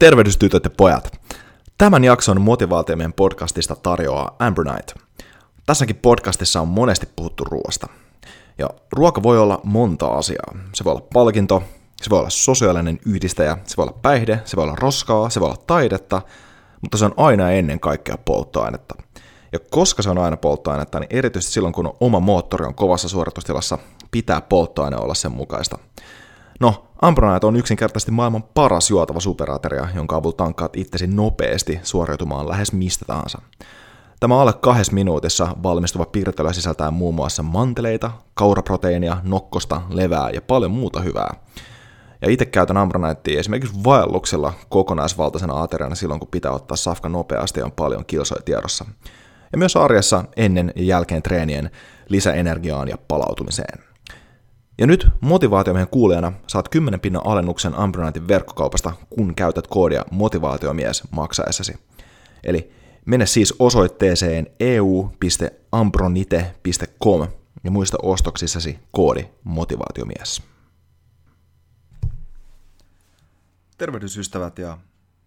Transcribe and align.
Tervehdys 0.00 0.36
tytöt 0.36 0.64
ja 0.64 0.70
pojat. 0.70 1.20
Tämän 1.78 2.04
jakson 2.04 2.40
motivaatiomien 2.40 3.12
podcastista 3.12 3.76
tarjoaa 3.76 4.36
Amber 4.38 4.64
Knight. 4.64 4.94
Tässäkin 5.66 5.96
podcastissa 5.96 6.60
on 6.60 6.68
monesti 6.68 7.08
puhuttu 7.16 7.44
ruoasta. 7.44 7.86
Ja 8.58 8.70
ruoka 8.92 9.22
voi 9.22 9.38
olla 9.38 9.60
monta 9.64 10.06
asiaa. 10.06 10.56
Se 10.74 10.84
voi 10.84 10.92
olla 10.92 11.06
palkinto, 11.12 11.62
se 12.02 12.10
voi 12.10 12.18
olla 12.18 12.30
sosiaalinen 12.30 12.98
yhdistäjä, 13.06 13.58
se 13.64 13.76
voi 13.76 13.82
olla 13.82 13.98
päihde, 14.02 14.40
se 14.44 14.56
voi 14.56 14.64
olla 14.64 14.76
roskaa, 14.76 15.30
se 15.30 15.40
voi 15.40 15.48
olla 15.48 15.62
taidetta, 15.66 16.22
mutta 16.80 16.98
se 16.98 17.04
on 17.04 17.14
aina 17.16 17.50
ennen 17.50 17.80
kaikkea 17.80 18.18
polttoainetta. 18.24 18.94
Ja 19.52 19.58
koska 19.70 20.02
se 20.02 20.10
on 20.10 20.18
aina 20.18 20.36
polttoainetta, 20.36 21.00
niin 21.00 21.08
erityisesti 21.10 21.52
silloin 21.52 21.74
kun 21.74 21.96
oma 22.00 22.20
moottori 22.20 22.66
on 22.66 22.74
kovassa 22.74 23.08
suoritustilassa, 23.08 23.78
pitää 24.10 24.40
polttoaine 24.40 24.96
olla 24.96 25.14
sen 25.14 25.32
mukaista. 25.32 25.78
No, 26.60 26.86
Ambronite 27.02 27.46
on 27.46 27.56
yksinkertaisesti 27.56 28.10
maailman 28.10 28.42
paras 28.42 28.90
juotava 28.90 29.20
superateria, 29.20 29.88
jonka 29.94 30.16
avulla 30.16 30.36
tankkaat 30.36 30.76
itsesi 30.76 31.06
nopeasti 31.06 31.80
suoriutumaan 31.82 32.48
lähes 32.48 32.72
mistä 32.72 33.04
tahansa. 33.04 33.42
Tämä 34.20 34.40
alle 34.40 34.52
kahdessa 34.52 34.92
minuutissa 34.92 35.56
valmistuva 35.62 36.06
piirtelö 36.06 36.52
sisältää 36.52 36.90
muun 36.90 37.14
muassa 37.14 37.42
manteleita, 37.42 38.10
kauraproteiinia, 38.34 39.16
nokkosta, 39.22 39.82
levää 39.90 40.30
ja 40.30 40.42
paljon 40.42 40.70
muuta 40.70 41.00
hyvää. 41.00 41.34
Ja 42.22 42.30
itse 42.30 42.44
käytän 42.44 42.76
Ambroniteia 42.76 43.40
esimerkiksi 43.40 43.84
vaelluksella 43.84 44.52
kokonaisvaltaisena 44.68 45.62
ateriana 45.62 45.94
silloin, 45.94 46.20
kun 46.20 46.28
pitää 46.30 46.52
ottaa 46.52 46.76
safka 46.76 47.08
nopeasti 47.08 47.60
ja 47.60 47.64
on 47.64 47.72
paljon 47.72 48.06
kilsoja 48.06 48.42
tiedossa. 48.42 48.84
Ja 49.52 49.58
myös 49.58 49.76
arjessa 49.76 50.24
ennen 50.36 50.72
ja 50.76 50.84
jälkeen 50.84 51.22
treenien 51.22 51.70
lisäenergiaan 52.08 52.88
ja 52.88 52.98
palautumiseen. 53.08 53.89
Ja 54.80 54.86
nyt 54.86 55.06
motivaatiomiehen 55.20 55.88
kuulijana 55.88 56.32
saat 56.46 56.68
10 56.68 57.00
pinnan 57.00 57.26
alennuksen 57.26 57.74
Ambronitein 57.74 58.28
verkkokaupasta, 58.28 58.92
kun 59.10 59.34
käytät 59.34 59.66
koodia 59.66 60.04
motivaatiomies 60.10 61.02
maksaessasi. 61.10 61.74
Eli 62.44 62.72
mene 63.06 63.26
siis 63.26 63.54
osoitteeseen 63.58 64.46
eu.ambronite.com 64.60 67.28
ja 67.64 67.70
muista 67.70 67.98
ostoksissasi 68.02 68.78
koodi 68.90 69.24
motivaatiomies. 69.44 70.42
Tervehdys 73.78 74.16
ystävät 74.16 74.58
ja 74.58 74.78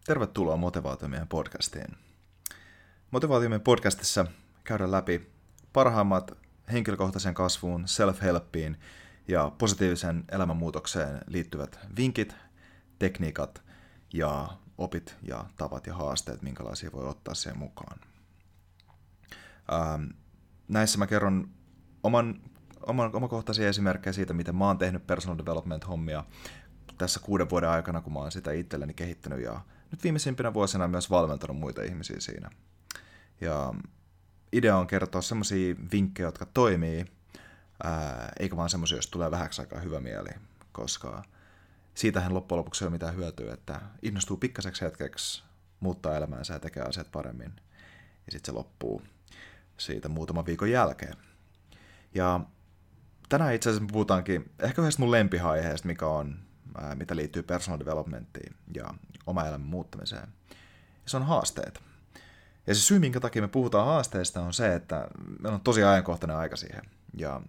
tervetuloa 0.05 0.57
Motivaatiomiehen 0.57 1.27
podcastiin. 1.27 1.87
Motivaatiomiehen 3.11 3.61
podcastissa 3.61 4.25
käydään 4.63 4.91
läpi 4.91 5.29
parhaimmat 5.73 6.31
henkilökohtaisen 6.71 7.33
kasvuun, 7.33 7.85
self-helppiin 7.85 8.75
ja 9.27 9.51
positiivisen 9.57 10.23
elämänmuutokseen 10.31 11.21
liittyvät 11.27 11.79
vinkit, 11.97 12.35
tekniikat 12.99 13.63
ja 14.13 14.49
opit 14.77 15.15
ja 15.21 15.45
tavat 15.57 15.87
ja 15.87 15.93
haasteet, 15.93 16.41
minkälaisia 16.41 16.91
voi 16.91 17.07
ottaa 17.07 17.33
siihen 17.33 17.59
mukaan. 17.59 17.99
Ähm, 19.73 20.05
näissä 20.67 20.97
mä 20.97 21.07
kerron 21.07 21.49
oman, 22.03 22.41
oman, 22.85 23.15
omakohtaisia 23.15 23.69
esimerkkejä 23.69 24.13
siitä, 24.13 24.33
miten 24.33 24.55
mä 24.55 24.67
oon 24.67 24.77
tehnyt 24.77 25.07
personal 25.07 25.37
development-hommia 25.37 26.23
tässä 26.97 27.19
kuuden 27.19 27.49
vuoden 27.49 27.69
aikana, 27.69 28.01
kun 28.01 28.13
mä 28.13 28.19
oon 28.19 28.31
sitä 28.31 28.51
itselleni 28.51 28.93
kehittänyt 28.93 29.41
ja 29.41 29.61
nyt 29.91 30.03
viimeisimpinä 30.03 30.53
vuosina 30.53 30.87
myös 30.87 31.09
valmentanut 31.09 31.57
muita 31.57 31.83
ihmisiä 31.83 32.19
siinä. 32.19 32.49
Ja 33.41 33.73
idea 34.53 34.77
on 34.77 34.87
kertoa 34.87 35.21
semmoisia 35.21 35.75
vinkkejä, 35.91 36.27
jotka 36.27 36.45
toimii, 36.45 37.05
ää, 37.83 38.31
eikä 38.39 38.55
vaan 38.55 38.69
semmoisia, 38.69 38.97
jos 38.97 39.07
tulee 39.07 39.31
vähäksi 39.31 39.61
aikaa 39.61 39.79
hyvä 39.79 39.99
mieli, 39.99 40.29
koska 40.71 41.23
siitähän 41.93 42.33
loppujen 42.33 42.57
lopuksi 42.57 42.83
ei 42.83 42.87
ole 42.87 42.91
mitään 42.91 43.15
hyötyä, 43.15 43.53
että 43.53 43.81
innostuu 44.01 44.37
pikkaseksi 44.37 44.85
hetkeksi, 44.85 45.43
muuttaa 45.79 46.17
elämäänsä 46.17 46.53
ja 46.53 46.59
tekee 46.59 46.83
asiat 46.83 47.11
paremmin, 47.11 47.53
ja 48.25 48.31
sitten 48.31 48.45
se 48.45 48.57
loppuu 48.57 49.01
siitä 49.77 50.09
muutaman 50.09 50.45
viikon 50.45 50.71
jälkeen. 50.71 51.15
Ja 52.15 52.39
tänään 53.29 53.53
itse 53.53 53.69
asiassa 53.69 53.91
puhutaankin 53.91 54.51
ehkä 54.59 54.81
yhdestä 54.81 55.01
mun 55.01 55.11
lempihaiheesta, 55.11 55.87
mikä 55.87 56.07
on, 56.07 56.39
ää, 56.75 56.95
mitä 56.95 57.15
liittyy 57.15 57.43
personal 57.43 57.79
developmenttiin 57.79 58.55
ja 58.75 58.93
oma 59.25 59.45
elämän 59.45 59.67
muuttamiseen. 59.67 60.27
Ja 61.03 61.09
se 61.09 61.17
on 61.17 61.25
haasteet. 61.25 61.81
Ja 62.67 62.75
se 62.75 62.81
syy, 62.81 62.99
minkä 62.99 63.19
takia 63.19 63.41
me 63.41 63.47
puhutaan 63.47 63.85
haasteista, 63.85 64.41
on 64.41 64.53
se, 64.53 64.75
että 64.75 65.07
meillä 65.39 65.55
on 65.55 65.61
tosi 65.61 65.83
ajankohtainen 65.83 66.37
aika 66.37 66.55
siihen. 66.55 66.83
Ja 67.17 67.41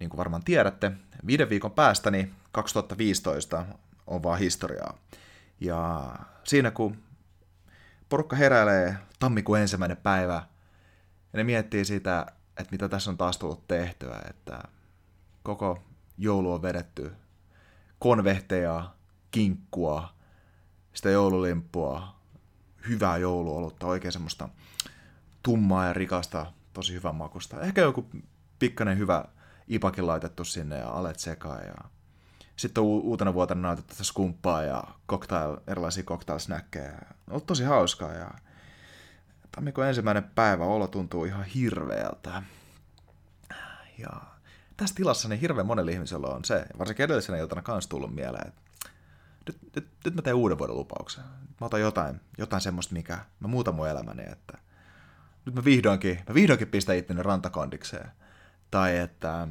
niin 0.00 0.10
kuin 0.10 0.18
varmaan 0.18 0.44
tiedätte, 0.44 0.92
viiden 1.26 1.48
viikon 1.48 1.72
päästä 1.72 2.10
niin 2.10 2.34
2015 2.52 3.66
on 4.06 4.22
vaan 4.22 4.38
historiaa. 4.38 4.98
Ja 5.60 6.12
siinä 6.44 6.70
kun 6.70 6.96
porukka 8.08 8.36
heräilee 8.36 8.96
tammikuun 9.18 9.58
ensimmäinen 9.58 9.96
päivä, 9.96 10.46
ja 11.32 11.36
ne 11.36 11.44
miettii 11.44 11.84
sitä, 11.84 12.26
että 12.48 12.70
mitä 12.70 12.88
tässä 12.88 13.10
on 13.10 13.16
taas 13.16 13.38
tullut 13.38 13.68
tehtyä, 13.68 14.20
että 14.30 14.62
koko 15.42 15.82
joulu 16.18 16.52
on 16.52 16.62
vedetty 16.62 17.12
konvehteja, 17.98 18.90
kinkkua, 19.30 20.12
sitä 20.94 21.10
joululimppua, 21.10 22.16
hyvää 22.88 23.16
jouluolutta, 23.16 23.86
oikein 23.86 24.12
semmoista 24.12 24.48
tummaa 25.42 25.86
ja 25.86 25.92
rikasta, 25.92 26.52
tosi 26.72 26.94
hyvän 26.94 27.14
makusta. 27.14 27.60
Ehkä 27.60 27.80
joku 27.80 28.10
pikkainen 28.58 28.98
hyvä 28.98 29.24
ipakin 29.68 30.06
laitettu 30.06 30.44
sinne 30.44 30.78
ja 30.78 30.88
alet 30.88 31.18
sekaan. 31.18 31.66
Ja... 31.66 31.74
Sitten 32.56 32.82
on 32.82 32.86
uutena 32.88 33.34
vuotena 33.34 33.60
näytetty 33.60 33.92
tätä 33.94 34.04
skumppaa 34.04 34.62
ja 34.62 34.84
cocktail, 35.08 35.56
erilaisia 35.66 36.02
cocktail-snäkkejä. 36.02 36.92
On 36.92 37.30
ollut 37.30 37.46
tosi 37.46 37.64
hauskaa 37.64 38.12
ja 38.12 38.30
tammikuun 39.52 39.86
ensimmäinen 39.86 40.24
päivä 40.34 40.64
olo 40.64 40.86
tuntuu 40.86 41.24
ihan 41.24 41.44
hirveältä. 41.44 42.42
Ja 43.98 44.20
tässä 44.76 44.94
tilassa 44.94 45.28
niin 45.28 45.40
hirveän 45.40 45.66
monella 45.66 45.90
ihmisellä 45.90 46.26
on 46.26 46.44
se, 46.44 46.66
varsinkin 46.78 47.04
edellisenä 47.04 47.38
iltana 47.38 47.62
kans 47.62 47.86
tullut 47.86 48.14
mieleen, 48.14 48.48
että 48.48 48.62
nyt, 49.46 49.74
nyt, 49.74 49.88
nyt 50.04 50.14
mä 50.14 50.22
teen 50.22 50.36
uuden 50.36 50.58
vuoden 50.58 50.76
lupauksen. 50.76 51.24
Mä 51.60 51.66
otan 51.66 51.80
jotain, 51.80 52.20
jotain 52.38 52.62
semmoista, 52.62 52.94
mikä 52.94 53.18
mä 53.40 53.48
muutan 53.48 53.74
mun 53.74 53.88
elämäni, 53.88 54.22
että 54.32 54.58
nyt 55.46 55.54
mä 55.54 55.64
vihdoinkin, 55.64 56.22
mä 56.28 56.34
vihdoinkin 56.34 56.68
pistän 56.68 56.96
itteni 56.96 57.22
rantakondikseen 57.22 58.10
tai 58.70 58.96
että 58.96 59.42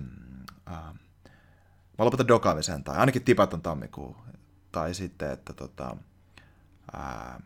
äh, 0.71 0.93
mä 1.97 2.05
lopetan 2.05 2.27
dokaamisen, 2.27 2.83
tai 2.83 2.97
ainakin 2.97 3.23
tipaton 3.23 3.61
tammikuu, 3.61 4.17
tai 4.71 4.93
sitten, 4.93 5.31
että 5.31 5.53
tota, 5.53 5.97
äh, 6.95 7.37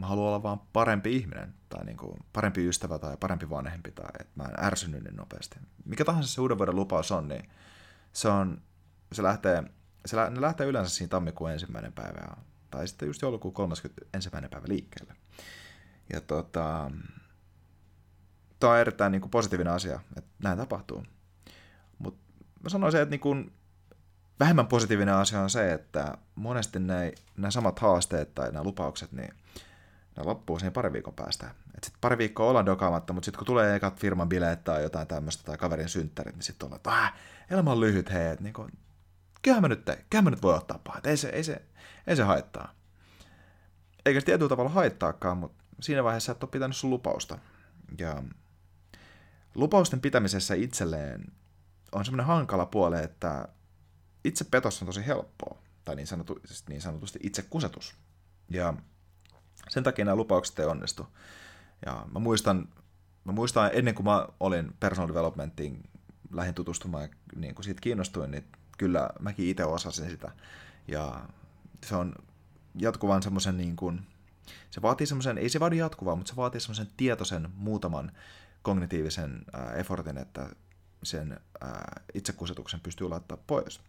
mä 0.00 0.06
haluan 0.06 0.28
olla 0.28 0.42
vaan 0.42 0.60
parempi 0.72 1.16
ihminen, 1.16 1.54
tai 1.68 1.84
niin 1.84 1.96
kuin 1.96 2.18
parempi 2.32 2.68
ystävä 2.68 2.98
tai 2.98 3.16
parempi 3.16 3.50
vanhempi, 3.50 3.90
tai 3.90 4.10
että 4.20 4.32
mä 4.34 4.44
en 4.44 4.64
ärsynyt 4.64 5.04
niin 5.04 5.16
nopeasti. 5.16 5.58
Mikä 5.84 6.04
tahansa 6.04 6.34
se 6.34 6.40
uuden 6.40 6.58
vuoden 6.58 6.76
lupaus 6.76 7.12
on, 7.12 7.28
niin 7.28 7.50
se, 8.12 8.28
on, 8.28 8.62
se, 9.12 9.22
lähtee, 9.22 9.64
se 10.06 10.16
lä, 10.16 10.30
ne 10.30 10.40
lähtee 10.40 10.66
yleensä 10.66 10.94
siinä 10.94 11.08
tammikuun 11.08 11.50
ensimmäinen 11.50 11.92
päivä, 11.92 12.36
tai 12.70 12.88
sitten 12.88 13.06
just 13.06 13.22
joulukuun 13.22 13.54
31. 13.54 14.30
päivä 14.30 14.68
liikkeelle. 14.68 15.14
Ja 16.12 16.20
tota, 16.20 16.90
Tämä 18.60 18.72
on 18.72 18.78
erittäin 18.78 19.12
niin 19.12 19.20
kuin, 19.20 19.30
positiivinen 19.30 19.72
asia, 19.72 20.00
että 20.16 20.30
näin 20.42 20.58
tapahtuu. 20.58 21.02
Mutta 21.98 22.20
mä 22.62 22.68
sanoisin, 22.68 23.00
että 23.00 23.10
niin 23.10 23.20
kuin, 23.20 23.52
vähemmän 24.40 24.66
positiivinen 24.66 25.14
asia 25.14 25.40
on 25.40 25.50
se, 25.50 25.72
että 25.72 26.18
monesti 26.34 26.78
ne, 26.78 27.12
nämä 27.36 27.50
samat 27.50 27.78
haasteet 27.78 28.34
tai 28.34 28.52
nämä 28.52 28.64
lupaukset, 28.64 29.12
niin 29.12 29.34
ne 30.16 30.22
loppuu 30.22 30.58
siihen 30.58 30.72
pari 30.72 30.92
viikon 30.92 31.14
päästä. 31.14 31.50
Et 31.76 31.84
sit 31.84 31.94
pari 32.00 32.18
viikkoa 32.18 32.48
ollaan 32.48 32.66
dokaamatta, 32.66 33.12
mutta 33.12 33.24
sitten 33.24 33.38
kun 33.38 33.46
tulee 33.46 33.76
ekat 33.76 34.00
firman 34.00 34.28
bileet 34.28 34.64
tai 34.64 34.82
jotain 34.82 35.06
tämmöistä 35.06 35.44
tai 35.44 35.56
kaverin 35.56 35.88
synttärit, 35.88 36.34
niin 36.34 36.42
sitten 36.42 36.66
ollaan, 36.66 36.76
että 36.76 36.90
äh, 36.90 37.12
elämä 37.50 37.72
on 37.72 37.80
lyhyt, 37.80 38.12
hei, 38.12 38.26
että 38.26 38.44
niin 38.44 38.54
kuin, 38.54 38.72
kyllähän 39.42 39.62
mä 39.62 39.68
nyt, 39.68 39.84
kyllähän 39.84 40.24
mä 40.24 40.30
nyt 40.30 40.42
voi 40.42 40.54
ottaa 40.54 40.80
pahat, 40.84 41.06
ei 41.06 41.16
se, 41.16 41.28
ei 41.28 41.44
se, 41.44 41.62
ei 42.06 42.16
se 42.16 42.22
haittaa. 42.22 42.74
Eikä 44.06 44.20
se 44.20 44.26
tietyllä 44.26 44.48
tavalla 44.48 44.70
haittaakaan, 44.70 45.38
mutta 45.38 45.64
siinä 45.80 46.04
vaiheessa 46.04 46.32
et 46.32 46.42
ole 46.42 46.50
pitänyt 46.50 46.76
sun 46.76 46.90
lupausta. 46.90 47.38
Ja 47.98 48.22
lupausten 49.54 50.00
pitämisessä 50.00 50.54
itselleen 50.54 51.32
on 51.92 52.04
semmoinen 52.04 52.26
hankala 52.26 52.66
puole, 52.66 53.02
että 53.02 53.48
itse 54.24 54.44
petos 54.44 54.82
on 54.82 54.86
tosi 54.86 55.06
helppoa, 55.06 55.58
tai 55.84 55.96
niin, 55.96 56.06
sanotu, 56.06 56.40
siis 56.44 56.68
niin 56.68 56.80
sanotusti 56.80 57.18
itse 57.22 57.42
kusetus. 57.42 57.94
Ja 58.48 58.74
sen 59.68 59.84
takia 59.84 60.04
nämä 60.04 60.16
lupaukset 60.16 60.58
ei 60.58 60.66
onnistu. 60.66 61.06
Ja 61.86 62.06
mä 62.12 62.18
muistan, 62.18 62.68
mä 63.24 63.32
muistan 63.32 63.70
ennen 63.72 63.94
kuin 63.94 64.06
mä 64.06 64.26
olin 64.40 64.76
personal 64.80 65.08
developmentiin 65.08 65.82
lähin 66.32 66.54
tutustumaan 66.54 67.08
niin 67.36 67.54
kuin 67.54 67.64
siitä 67.64 67.80
kiinnostuin, 67.80 68.30
niin 68.30 68.44
kyllä 68.78 69.10
mäkin 69.20 69.48
itse 69.48 69.64
osasin 69.64 70.10
sitä. 70.10 70.32
Ja 70.88 71.28
se 71.86 71.96
on 71.96 72.14
jatkuvan 72.74 73.22
semmoisen 73.22 73.56
niin 73.56 73.76
kuin, 73.76 74.06
se 74.70 74.82
vaatii 74.82 75.06
semmoisen, 75.06 75.38
ei 75.38 75.48
se 75.48 75.60
vaadi 75.60 75.76
jatkuvaa, 75.76 76.16
mutta 76.16 76.30
se 76.30 76.36
vaatii 76.36 76.60
semmoisen 76.60 76.88
tietoisen 76.96 77.48
muutaman 77.54 78.12
kognitiivisen 78.62 79.44
äh, 79.54 79.78
effortin, 79.78 80.18
että 80.18 80.50
sen 81.02 81.32
äh, 81.64 81.70
itsekusetuksen 82.14 82.80
pystyy 82.80 83.08
laittaa 83.08 83.38
pois. 83.46 83.80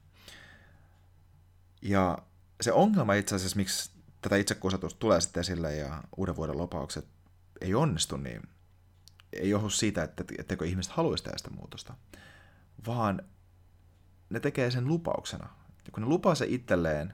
Ja 1.81 2.17
se 2.61 2.71
ongelma 2.71 3.13
itse 3.13 3.35
asiassa, 3.35 3.57
miksi 3.57 3.91
tätä 4.21 4.35
itsekusetusta 4.35 4.99
tulee 4.99 5.21
sitten 5.21 5.41
esille 5.41 5.75
ja 5.75 6.03
uuden 6.17 6.35
vuoden 6.35 6.57
lopaukset 6.57 7.07
ei 7.61 7.75
onnistu, 7.75 8.17
niin 8.17 8.41
ei 9.33 9.49
johdu 9.49 9.69
siitä, 9.69 10.03
että 10.03 10.23
etteikö 10.37 10.65
ihmiset 10.65 10.93
haluaisi 10.93 11.23
tehdä 11.23 11.37
sitä 11.37 11.49
muutosta, 11.49 11.93
vaan 12.87 13.21
ne 14.29 14.39
tekee 14.39 14.71
sen 14.71 14.87
lupauksena. 14.87 15.49
Ja 15.85 15.91
kun 15.91 16.03
ne 16.03 16.09
lupaa 16.09 16.35
se 16.35 16.45
itselleen, 16.49 17.13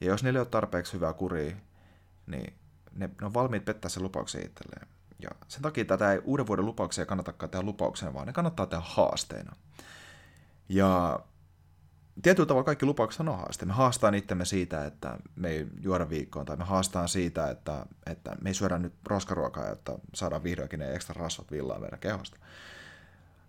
ja 0.00 0.06
jos 0.06 0.22
niillä 0.22 0.36
ei 0.36 0.40
ole 0.40 0.48
tarpeeksi 0.48 0.92
hyvää 0.92 1.12
kuria, 1.12 1.56
niin 2.26 2.54
ne, 2.92 3.10
ne 3.20 3.26
on 3.26 3.34
valmiit 3.34 3.64
pettää 3.64 3.88
sen 3.88 4.02
lupauksen 4.02 4.46
itselleen. 4.46 4.93
Ja 5.18 5.30
sen 5.48 5.62
takia 5.62 5.84
tätä 5.84 6.12
ei 6.12 6.20
uuden 6.24 6.46
vuoden 6.46 6.66
lupauksia 6.66 7.06
kannatakaan 7.06 7.50
tehdä 7.50 7.66
lupauksena, 7.66 8.14
vaan 8.14 8.26
ne 8.26 8.32
kannattaa 8.32 8.66
tehdä 8.66 8.84
haasteena. 8.86 9.56
Ja 10.68 11.20
tietyllä 12.22 12.46
tavalla 12.46 12.64
kaikki 12.64 12.86
lupaukset 12.86 13.20
on 13.20 13.36
haaste. 13.36 13.66
Me 13.66 13.72
haastaan 13.72 14.14
itsemme 14.14 14.44
siitä, 14.44 14.86
että 14.86 15.18
me 15.36 15.48
ei 15.50 15.66
juoda 15.80 16.10
viikkoon, 16.10 16.46
tai 16.46 16.56
me 16.56 16.64
haastaan 16.64 17.08
siitä, 17.08 17.50
että, 17.50 17.86
että 18.06 18.36
me 18.40 18.50
ei 18.50 18.54
syödä 18.54 18.78
nyt 18.78 18.94
roskaruokaa, 19.06 19.68
jotta 19.68 19.98
saadaan 20.14 20.42
vihdoinkin 20.42 20.78
ne 20.78 20.94
ekstra 20.94 21.22
rasvat 21.22 21.50
villaa 21.50 21.78
meidän 21.78 22.00
kehosta. 22.00 22.36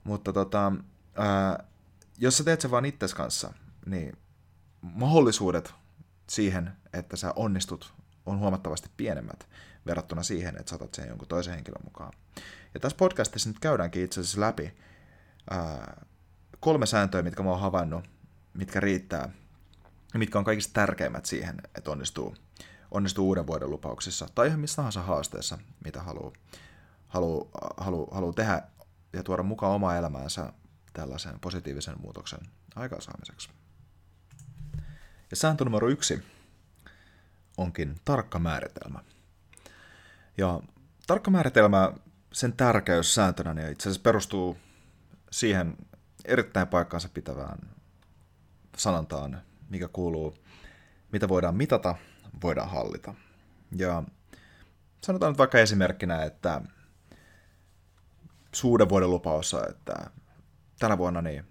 Mutta 0.04 0.34
tota, 0.34 0.72
ää, 1.16 1.64
jos 2.18 2.38
sä 2.38 2.44
teet 2.44 2.62
sen 2.62 2.72
vaan 2.72 2.86
itses 2.86 3.14
kanssa, 3.14 3.54
niin 3.86 4.18
mahdollisuudet 4.82 5.74
siihen, 6.30 6.72
että 6.94 7.18
sä 7.18 7.34
onnistut, 7.36 7.94
on 8.26 8.40
huomattavasti 8.40 8.90
pienemmät 8.98 9.48
verrattuna 9.86 10.24
siihen, 10.24 10.60
että 10.60 10.70
saatat 10.70 10.94
sen 10.94 11.10
jonkun 11.10 11.28
toisen 11.28 11.54
henkilön 11.54 11.84
mukaan. 11.84 12.14
Ja 12.74 12.80
tässä 12.80 12.98
podcastissa 12.98 13.50
nyt 13.50 13.60
käydäänkin 13.60 14.04
itse 14.04 14.22
asiassa 14.22 14.42
läpi 14.42 14.74
ää, 15.50 16.06
kolme 16.60 16.86
sääntöä, 16.86 17.22
mitkä 17.22 17.44
mä 17.44 17.50
oon 17.50 17.60
havainnut, 17.60 18.10
mitkä 18.54 18.80
riittää 18.80 19.30
ja 20.14 20.20
mitkä 20.20 20.40
on 20.40 20.46
kaikista 20.46 20.74
tärkeimmät 20.74 21.26
siihen, 21.26 21.62
että 21.78 21.92
onnistuu, 21.92 22.36
onnistuu 22.92 23.28
uuden 23.28 23.48
vuoden 23.48 23.70
lupauksissa 23.70 24.28
tai 24.36 24.48
ihan 24.48 24.60
missä 24.60 24.76
tahansa 24.76 25.02
haasteessa, 25.02 25.58
mitä 25.84 26.04
haluaa 26.04 26.32
halu, 27.08 27.50
halu, 27.78 28.08
halu 28.12 28.34
tehdä 28.34 28.62
ja 29.14 29.24
tuoda 29.24 29.44
mukaan 29.44 29.74
omaa 29.74 29.98
elämäänsä 29.98 30.54
tällaisen 30.94 31.40
positiivisen 31.40 31.96
muutoksen 32.02 32.40
aikaansaamiseksi. 32.76 33.50
Ja 35.32 35.36
sääntö 35.36 35.64
numero 35.64 35.90
yksi 35.90 36.24
onkin 37.58 37.96
tarkka 38.06 38.40
määritelmä. 38.40 39.00
Ja 40.38 40.60
tarkka 41.08 41.32
määritelmä, 41.32 41.94
sen 42.34 42.54
tärkeys 42.54 43.16
sääntönä, 43.16 43.54
niin 43.54 43.72
itse 43.72 43.90
asiassa 43.90 44.02
perustuu 44.02 44.58
siihen 45.32 45.78
erittäin 46.26 46.68
paikkaansa 46.68 47.10
pitävään 47.14 47.60
sanantaan, 48.78 49.42
mikä 49.70 49.88
kuuluu, 49.88 50.38
mitä 51.12 51.30
voidaan 51.30 51.56
mitata, 51.56 51.96
voidaan 52.44 52.70
hallita. 52.70 53.14
Ja 53.76 54.04
sanotaan 55.02 55.32
nyt 55.32 55.38
vaikka 55.38 55.60
esimerkkinä, 55.60 56.24
että 56.24 56.62
suuden 58.52 58.90
vuoden 58.90 59.10
lupaus 59.10 59.56
että 59.70 60.10
tänä 60.80 60.98
vuonna 60.98 61.22
niin 61.22 61.46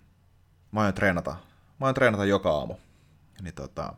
mä 0.72 0.80
aion 0.80 0.94
treenata, 0.94 1.36
mä 1.80 1.86
aion 1.86 1.94
treenata 1.94 2.24
joka 2.24 2.50
aamu. 2.50 2.74
Niin 3.42 3.54
tota, 3.54 3.94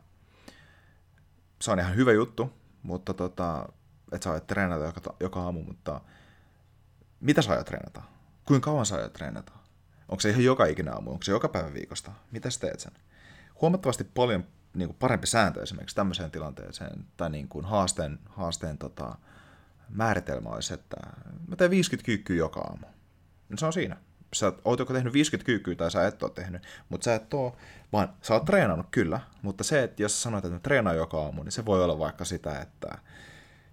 se 1.61 1.71
on 1.71 1.79
ihan 1.79 1.95
hyvä 1.95 2.11
juttu, 2.11 2.53
mutta 2.83 3.13
tota, 3.13 3.69
että 4.11 4.23
sä 4.23 4.31
aiot 4.31 4.47
treenata 4.47 4.85
joka, 4.85 5.15
joka 5.19 5.41
aamu, 5.41 5.63
mutta 5.63 6.01
mitä 7.19 7.41
sä 7.41 7.51
aiot 7.51 7.65
treenata? 7.65 8.01
Kuinka 8.45 8.65
kauan 8.65 8.85
sä 8.85 8.95
aiot 8.95 9.13
treenata? 9.13 9.51
Onko 10.09 10.21
se 10.21 10.29
ihan 10.29 10.43
joka 10.43 10.65
ikinä 10.65 10.93
aamu? 10.93 11.11
Onko 11.11 11.23
se 11.23 11.31
joka 11.31 11.49
päivä 11.49 11.73
viikosta? 11.73 12.11
Mitä 12.31 12.49
sä 12.49 12.59
teet 12.59 12.79
sen? 12.79 12.91
Huomattavasti 13.61 14.03
paljon 14.03 14.43
niin 14.73 14.87
kuin 14.87 14.97
parempi 14.99 15.27
sääntö 15.27 15.63
esimerkiksi 15.63 15.95
tämmöiseen 15.95 16.31
tilanteeseen 16.31 17.05
tai 17.17 17.29
niin 17.29 17.47
kuin 17.47 17.65
haasteen, 17.65 18.19
haasteen 18.25 18.77
tota, 18.77 19.15
määritelmä 19.89 20.49
olisi, 20.49 20.73
että 20.73 20.97
mä 21.47 21.55
teen 21.55 21.71
50 21.71 22.05
kyykkyä 22.05 22.35
joka 22.35 22.59
aamu. 22.59 22.85
No 23.49 23.57
se 23.57 23.65
on 23.65 23.73
siinä. 23.73 23.97
Sä 24.33 24.53
oot 24.65 24.79
joko 24.79 24.93
tehnyt 24.93 25.13
50 25.13 25.45
kyykkyä 25.45 25.75
tai 25.75 25.91
sä 25.91 26.07
et 26.07 26.23
ole 26.23 26.31
tehnyt, 26.31 26.63
mutta 26.89 27.05
sä 27.05 27.15
et 27.15 27.33
ole, 27.33 27.53
vaan 27.93 28.13
sä 28.21 28.33
oot 28.33 28.45
treenannut 28.45 28.87
kyllä, 28.91 29.19
mutta 29.41 29.63
se, 29.63 29.83
että 29.83 30.01
jos 30.01 30.15
sä 30.15 30.21
sanoit, 30.21 30.45
että 30.45 30.55
mä 30.55 30.59
treenaan 30.59 30.97
joka 30.97 31.21
aamu, 31.21 31.43
niin 31.43 31.51
se 31.51 31.65
voi 31.65 31.83
olla 31.83 31.99
vaikka 31.99 32.25
sitä, 32.25 32.59
että 32.59 32.97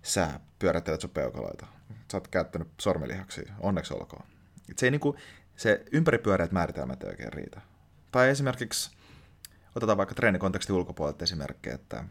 sä 0.05 0.41
pyörättelet 0.59 1.01
sun 1.01 1.11
peukaloita. 1.11 1.67
Sä 2.13 2.17
oot 2.17 2.29
käyttänyt 2.29 2.69
sormelihaksia, 2.81 3.55
onneksi 3.61 3.95
olkoon. 3.95 4.27
Et 4.71 4.79
se, 4.79 4.87
ei 4.87 4.91
niinku, 4.91 5.17
se 5.57 5.85
ympäripyöreät 5.93 6.53
määritelmät 6.53 7.03
ei 7.03 7.09
oikein 7.09 7.33
riitä. 7.33 7.61
Tai 8.13 8.29
esimerkiksi, 8.29 8.97
otetaan 9.75 9.99
vaikka 9.99 10.15
treenikonteksti 10.15 10.73
ulkopuolelta 10.73 11.25
esimerkki, 11.25 11.71
että 11.71 12.05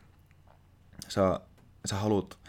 sä, 1.07 1.39
sä 1.85 1.95
haluat, 1.95 2.39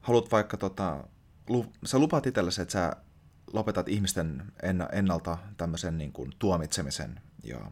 haluat 0.00 0.32
vaikka 0.32 0.56
tota, 0.56 1.04
lu, 1.48 1.72
sä 1.84 1.98
lupaat 1.98 2.26
itsellesi, 2.26 2.62
että 2.62 2.72
sä 2.72 2.96
lopetat 3.52 3.88
ihmisten 3.88 4.52
ennalta 4.92 5.38
tämmöisen 5.56 5.98
niin 5.98 6.12
kuin 6.12 6.32
tuomitsemisen 6.38 7.20
ja 7.42 7.70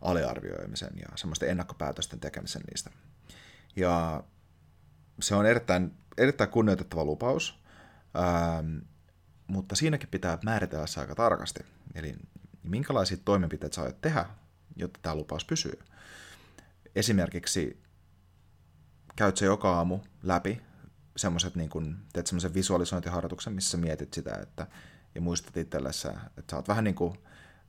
aliarvioimisen 0.00 0.92
ja 1.00 1.08
semmoisten 1.14 1.48
ennakkopäätösten 1.48 2.20
tekemisen 2.20 2.62
niistä. 2.62 2.90
Ja 3.76 4.24
se 5.20 5.34
on 5.34 5.46
erittäin, 5.46 5.94
erittäin 6.18 6.50
kunnioitettava 6.50 7.04
lupaus, 7.04 7.58
ähm, 8.16 8.76
mutta 9.46 9.76
siinäkin 9.76 10.08
pitää 10.08 10.38
määritellä 10.44 10.86
se 10.86 11.00
aika 11.00 11.14
tarkasti. 11.14 11.64
Eli 11.94 12.14
minkälaisia 12.62 13.16
toimenpiteitä 13.24 13.74
sä 13.74 13.82
aiot 13.82 14.00
tehdä, 14.00 14.26
jotta 14.76 15.00
tämä 15.02 15.14
lupaus 15.14 15.44
pysyy. 15.44 15.78
Esimerkiksi 16.96 17.82
käyt 19.16 19.36
se 19.36 19.44
joka 19.44 19.76
aamu 19.76 19.98
läpi 20.22 20.60
semmoiset, 21.16 21.54
niin 21.54 21.68
kun, 21.68 21.98
teet 22.12 22.26
semmoisen 22.26 22.54
visualisointiharjoituksen, 22.54 23.52
missä 23.52 23.76
mietit 23.76 24.14
sitä, 24.14 24.34
että, 24.42 24.66
ja 25.14 25.20
muistat 25.20 25.56
itsellesi, 25.56 26.08
että 26.08 26.50
sä 26.50 26.56
oot 26.56 26.68
vähän 26.68 26.84
niin 26.84 26.94
kuin 26.94 27.18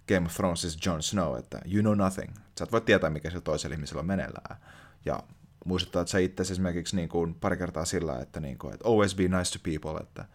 Game 0.08 0.26
of 0.26 0.36
Thrones 0.36 0.78
Jon 0.86 1.04
Snow, 1.04 1.38
että 1.40 1.60
you 1.74 1.82
know 1.82 1.98
nothing. 1.98 2.34
Sä 2.60 2.64
et 2.64 2.72
voi 2.72 2.82
tietää, 2.82 3.10
mikä 3.10 3.30
se 3.30 3.42
toisella 3.42 3.74
ihmisellä 3.74 4.00
on 4.00 4.06
meneillään. 4.06 4.58
Ja 5.06 5.24
muistuttaa, 5.66 6.02
että 6.02 6.12
sä 6.12 6.20
itse 6.20 6.42
esimerkiksi 6.42 6.96
niin 6.96 7.10
kuin 7.10 7.36
pari 7.36 7.58
kertaa 7.58 7.86
sillä, 7.86 8.20
että, 8.20 8.40
niin 8.40 8.58
kuin, 8.58 8.74
että 8.74 8.88
always 8.88 9.16
be 9.16 9.24
nice 9.24 9.60
to 9.60 9.60
people, 9.64 10.02
että, 10.02 10.26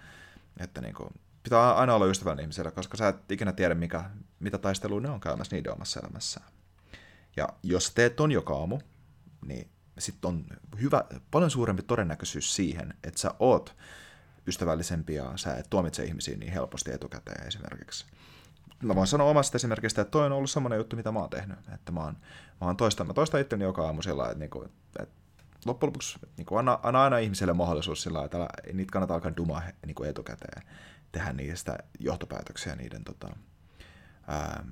että 0.61 0.81
niin 0.81 0.95
kuin, 0.95 1.11
pitää 1.43 1.75
aina 1.75 1.95
olla 1.95 2.07
ystävällinen 2.07 2.43
ihmisellä, 2.43 2.71
koska 2.71 2.97
sä 2.97 3.09
et 3.09 3.33
ikinä 3.33 3.53
tiedä, 3.53 3.75
mikä, 3.75 4.05
mitä 4.41 4.59
taistelua 4.59 5.01
ne 5.01 5.11
on 5.11 5.21
käymässä 5.21 5.57
niiden 5.57 5.73
omassa 5.73 6.01
elämässään. 6.01 6.47
Ja 7.37 7.49
jos 7.63 7.91
teet 7.91 8.17
ton 8.17 8.33
joka 8.33 8.57
aamu, 8.57 8.79
niin 9.47 9.71
sitten 9.99 10.29
on 10.29 10.47
hyvä, 10.81 11.05
paljon 11.31 11.51
suurempi 11.51 11.83
todennäköisyys 11.83 12.57
siihen, 12.57 12.95
että 13.05 13.21
sä 13.21 13.35
oot 13.39 13.77
ystävällisempi 14.47 15.15
ja 15.15 15.33
sä 15.37 15.57
et 15.57 15.71
tuomitse 15.71 16.05
ihmisiä 16.05 16.37
niin 16.37 16.53
helposti 16.53 16.93
etukäteen 16.93 17.47
esimerkiksi. 17.47 18.07
Mä 18.83 18.95
voin 18.95 19.07
sanoa 19.07 19.31
omasta 19.31 19.57
esimerkistä, 19.57 20.03
että 20.03 20.11
toi 20.11 20.27
on 20.27 20.33
ollut 20.33 20.51
semmoinen 20.51 20.77
juttu, 20.77 20.97
mitä 20.97 21.13
mä 21.13 21.19
oon 21.19 21.31
tehnyt. 21.31 21.59
Että 21.75 21.93
mä 21.93 22.01
oon, 22.01 22.17
mä 22.61 22.67
oon 22.67 22.77
toista, 22.77 23.05
mä 23.05 23.13
toistan 23.13 23.41
itteni 23.41 23.65
joka 23.65 23.87
aamu 23.87 24.03
sillä 24.03 24.25
että, 24.25 24.39
niinku, 24.39 24.65
että 25.01 25.15
loppujen 25.67 25.89
lopuksi 25.89 26.19
niinku, 26.37 26.57
anna, 26.57 26.79
anna, 26.83 27.05
aina 27.05 27.19
ihmiselle 27.19 27.53
mahdollisuus 27.53 28.03
sillä 28.03 28.25
että 28.25 28.49
niitä 28.73 28.93
kannattaa 28.93 29.15
alkaa 29.15 29.37
dumaa 29.37 29.63
niinku 29.87 30.05
etukäteen 30.05 30.63
tehdä 31.15 31.33
niistä 31.33 31.79
johtopäätöksiä 31.99 32.77
niiden, 32.77 33.05
tota, 33.05 33.37
ää, 34.27 34.65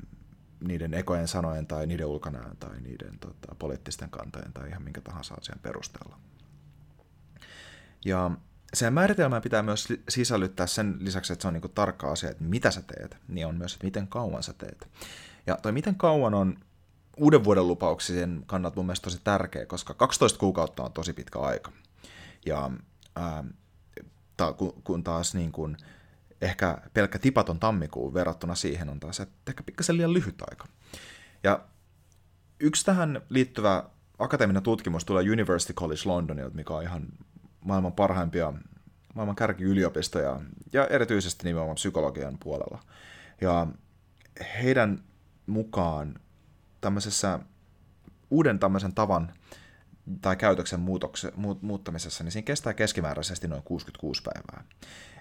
niiden 0.60 0.94
ekojen 0.94 1.28
sanojen 1.28 1.66
tai 1.66 1.86
niiden 1.86 2.06
ulkonäön 2.06 2.56
tai 2.56 2.80
niiden 2.80 3.18
tota, 3.18 3.54
poliittisten 3.58 4.10
kantojen 4.10 4.52
tai 4.52 4.68
ihan 4.68 4.82
minkä 4.82 5.00
tahansa 5.00 5.34
asian 5.34 5.58
perusteella. 5.62 6.18
Ja 8.04 8.30
sen 8.74 8.92
määritelmään 8.92 9.42
pitää 9.42 9.62
myös 9.62 9.88
sisällyttää 10.08 10.66
sen 10.66 10.96
lisäksi, 11.00 11.32
että 11.32 11.42
se 11.42 11.48
on 11.48 11.54
niin 11.54 11.72
tarkka 11.74 12.12
asia, 12.12 12.30
että 12.30 12.44
mitä 12.44 12.70
sä 12.70 12.82
teet, 12.82 13.16
niin 13.28 13.46
on 13.46 13.54
myös, 13.54 13.72
että 13.72 13.86
miten 13.86 14.08
kauan 14.08 14.42
sä 14.42 14.52
teet. 14.52 14.88
Ja 15.46 15.56
toi 15.62 15.72
miten 15.72 15.94
kauan 15.94 16.34
on 16.34 16.58
uuden 17.16 17.44
vuoden 17.44 17.68
lupauksien 17.68 18.42
kannalta 18.46 18.76
mun 18.76 18.86
mielestä 18.86 19.04
tosi 19.04 19.20
tärkeä, 19.24 19.66
koska 19.66 19.94
12 19.94 20.38
kuukautta 20.38 20.82
on 20.82 20.92
tosi 20.92 21.12
pitkä 21.12 21.38
aika. 21.38 21.72
Ja 22.46 22.70
ää, 23.16 23.44
ta, 24.36 24.54
kun 24.84 25.04
taas 25.04 25.34
niin 25.34 25.52
kuin, 25.52 25.76
ehkä 26.40 26.78
pelkkä 26.94 27.18
tipaton 27.18 27.60
tammikuu 27.60 28.14
verrattuna 28.14 28.54
siihen 28.54 28.88
on 28.88 29.00
taas 29.00 29.22
ehkä 29.48 29.62
pikkasen 29.62 29.96
liian 29.96 30.12
lyhyt 30.12 30.42
aika. 30.50 30.68
Ja 31.42 31.60
yksi 32.60 32.84
tähän 32.84 33.22
liittyvä 33.28 33.84
akateeminen 34.18 34.62
tutkimus 34.62 35.04
tulee 35.04 35.30
University 35.30 35.72
College 35.72 36.00
Londonilta, 36.04 36.54
mikä 36.54 36.74
on 36.74 36.82
ihan 36.82 37.06
maailman 37.64 37.92
parhaimpia, 37.92 38.52
maailman 39.14 39.36
kärkiyliopistoja 39.36 40.40
ja 40.72 40.86
erityisesti 40.86 41.44
nimenomaan 41.44 41.74
psykologian 41.74 42.38
puolella. 42.38 42.78
Ja 43.40 43.66
heidän 44.62 45.04
mukaan 45.46 46.20
tämmöisessä 46.80 47.38
uuden 48.30 48.58
tämmöisen 48.58 48.94
tavan 48.94 49.32
tai 50.22 50.36
käytöksen 50.36 50.80
muutokse, 50.80 51.32
muuttamisessa, 51.60 52.24
niin 52.24 52.32
siinä 52.32 52.46
kestää 52.46 52.74
keskimääräisesti 52.74 53.48
noin 53.48 53.62
66 53.62 54.22
päivää. 54.22 54.64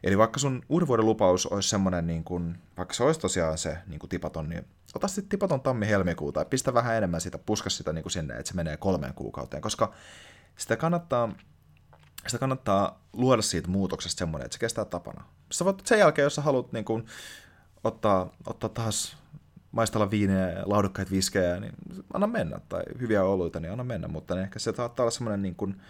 Eli 0.03 0.17
vaikka 0.17 0.39
sun 0.39 0.61
uuden 0.69 0.87
vuoden 0.87 1.05
lupaus 1.05 1.45
olisi 1.45 1.69
semmoinen, 1.69 2.07
niin 2.07 2.23
kuin, 2.23 2.57
vaikka 2.77 2.93
se 2.93 3.03
olisi 3.03 3.19
tosiaan 3.19 3.57
se 3.57 3.77
niin 3.87 3.99
tipaton, 4.09 4.49
niin 4.49 4.65
ota 4.95 5.07
sitten 5.07 5.29
tipaton 5.29 5.61
tammi-helmikuuta 5.61 6.41
ja 6.41 6.45
pistä 6.45 6.73
vähän 6.73 6.95
enemmän 6.95 7.21
sitä, 7.21 7.37
puska 7.37 7.69
sitä 7.69 7.93
niin 7.93 8.03
kuin 8.03 8.11
sinne, 8.11 8.33
että 8.33 8.47
se 8.47 8.55
menee 8.55 8.77
kolmeen 8.77 9.13
kuukauteen, 9.13 9.61
koska 9.61 9.93
sitä 10.57 10.77
kannattaa, 10.77 11.35
sitä 12.27 12.39
kannattaa 12.39 12.99
luoda 13.13 13.41
siitä 13.41 13.67
muutoksesta 13.67 14.19
semmoinen, 14.19 14.45
että 14.45 14.55
se 14.55 14.59
kestää 14.59 14.85
tapana. 14.85 15.23
Sä 15.51 15.65
voit 15.65 15.81
sen 15.87 15.99
jälkeen, 15.99 16.23
jos 16.23 16.35
sä 16.35 16.41
haluat 16.41 16.71
niin 16.71 16.85
kuin, 16.85 17.05
ottaa, 17.83 18.29
ottaa 18.45 18.69
taas 18.69 19.17
maistella 19.71 20.11
viineä 20.11 20.49
ja 20.51 20.63
laadukkaita 20.65 21.11
viskejä, 21.11 21.59
niin 21.59 21.73
anna 22.13 22.27
mennä. 22.27 22.59
Tai 22.69 22.83
hyviä 22.99 23.23
oluita, 23.23 23.59
niin 23.59 23.71
anna 23.71 23.83
mennä. 23.83 24.07
Mutta 24.07 24.41
ehkä 24.41 24.59
se 24.59 24.73
saattaa 24.75 25.03
olla 25.03 25.11
semmoinen 25.11 25.41
niin 25.41 25.55
kuin 25.55 25.81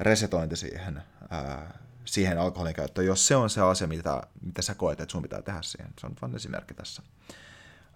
resetointi 0.00 0.56
siihen, 0.56 1.02
ää, 1.30 1.78
siihen 2.04 2.38
alkoholin 2.38 2.74
käyttöön, 2.74 3.06
jos 3.06 3.26
se 3.26 3.36
on 3.36 3.50
se 3.50 3.60
asia, 3.60 3.86
mitä, 3.86 4.22
mitä 4.42 4.62
sä 4.62 4.74
koet, 4.74 5.00
että 5.00 5.12
sun 5.12 5.22
pitää 5.22 5.42
tehdä 5.42 5.62
siihen. 5.62 5.92
Se 6.00 6.06
on 6.06 6.16
vain 6.22 6.36
esimerkki 6.36 6.74
tässä. 6.74 7.02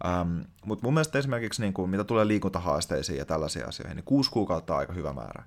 Ähm, 0.04 0.40
Mutta 0.64 0.84
mun 0.84 0.94
mielestä 0.94 1.18
esimerkiksi, 1.18 1.62
niin 1.62 1.74
kuin, 1.74 1.90
mitä 1.90 2.04
tulee 2.04 2.26
liikuntahaasteisiin 2.28 3.18
ja 3.18 3.24
tällaisiin 3.24 3.68
asioihin, 3.68 3.96
niin 3.96 4.04
kuusi 4.04 4.30
kuukautta 4.30 4.72
on 4.72 4.78
aika 4.78 4.92
hyvä 4.92 5.12
määrä. 5.12 5.44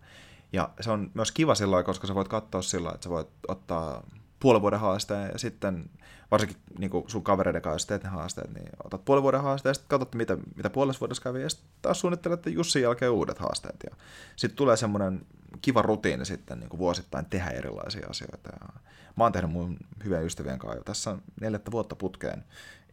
Ja 0.53 0.69
se 0.81 0.91
on 0.91 1.11
myös 1.13 1.31
kiva 1.31 1.55
sillä 1.55 1.83
koska 1.83 2.07
sä 2.07 2.15
voit 2.15 2.27
katsoa 2.27 2.61
sillä 2.61 2.91
että 2.91 3.03
sä 3.03 3.09
voit 3.09 3.27
ottaa 3.47 4.03
puolen 4.39 4.61
vuoden 4.61 4.79
haasteen 4.79 5.29
ja 5.31 5.39
sitten 5.39 5.89
varsinkin 6.31 6.57
niin 6.79 6.89
kuin 6.89 7.09
sun 7.09 7.23
kavereiden 7.23 7.61
kanssa 7.61 7.87
teet 7.87 8.03
ne 8.03 8.09
haasteet, 8.09 8.53
niin 8.53 8.69
otat 8.83 9.05
puolen 9.05 9.23
vuoden 9.23 9.41
haasteen 9.41 9.69
ja 9.69 9.73
sitten 9.73 9.89
katsot, 9.89 10.15
mitä, 10.15 10.37
mitä 10.55 10.69
puolessa 10.69 10.99
vuodessa 10.99 11.23
kävi 11.23 11.41
ja 11.41 11.49
sitten 11.49 11.69
taas 11.81 11.99
suunnittelette 11.99 12.49
Jussin 12.49 12.81
jälkeen 12.81 13.11
uudet 13.11 13.39
haasteet. 13.39 13.75
Ja 13.89 13.95
sitten 14.35 14.57
tulee 14.57 14.77
semmoinen 14.77 15.25
kiva 15.61 15.81
rutiini 15.81 16.25
sitten 16.25 16.59
niin 16.59 16.69
kuin 16.69 16.77
vuosittain 16.77 17.25
tehdä 17.25 17.49
erilaisia 17.49 18.07
asioita. 18.09 18.49
Ja 18.61 18.79
mä 19.15 19.23
oon 19.23 19.31
tehnyt 19.31 19.51
mun 19.51 19.77
hyvien 20.03 20.25
ystävien 20.25 20.59
kanssa 20.59 20.77
jo 20.77 20.83
tässä 20.83 21.17
neljättä 21.41 21.71
vuotta 21.71 21.95
putkeen 21.95 22.43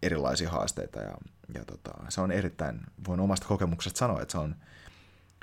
erilaisia 0.03 0.51
haasteita 0.51 1.01
ja, 1.01 1.15
ja 1.55 1.65
tota, 1.65 1.91
se 2.09 2.21
on 2.21 2.33
erittäin, 2.33 2.81
voin 3.09 3.21
omasta 3.21 3.47
kokemuksesta 3.47 3.99
sanoa, 3.99 4.23
että 4.23 4.33
se 4.33 4.39
on, 4.39 4.57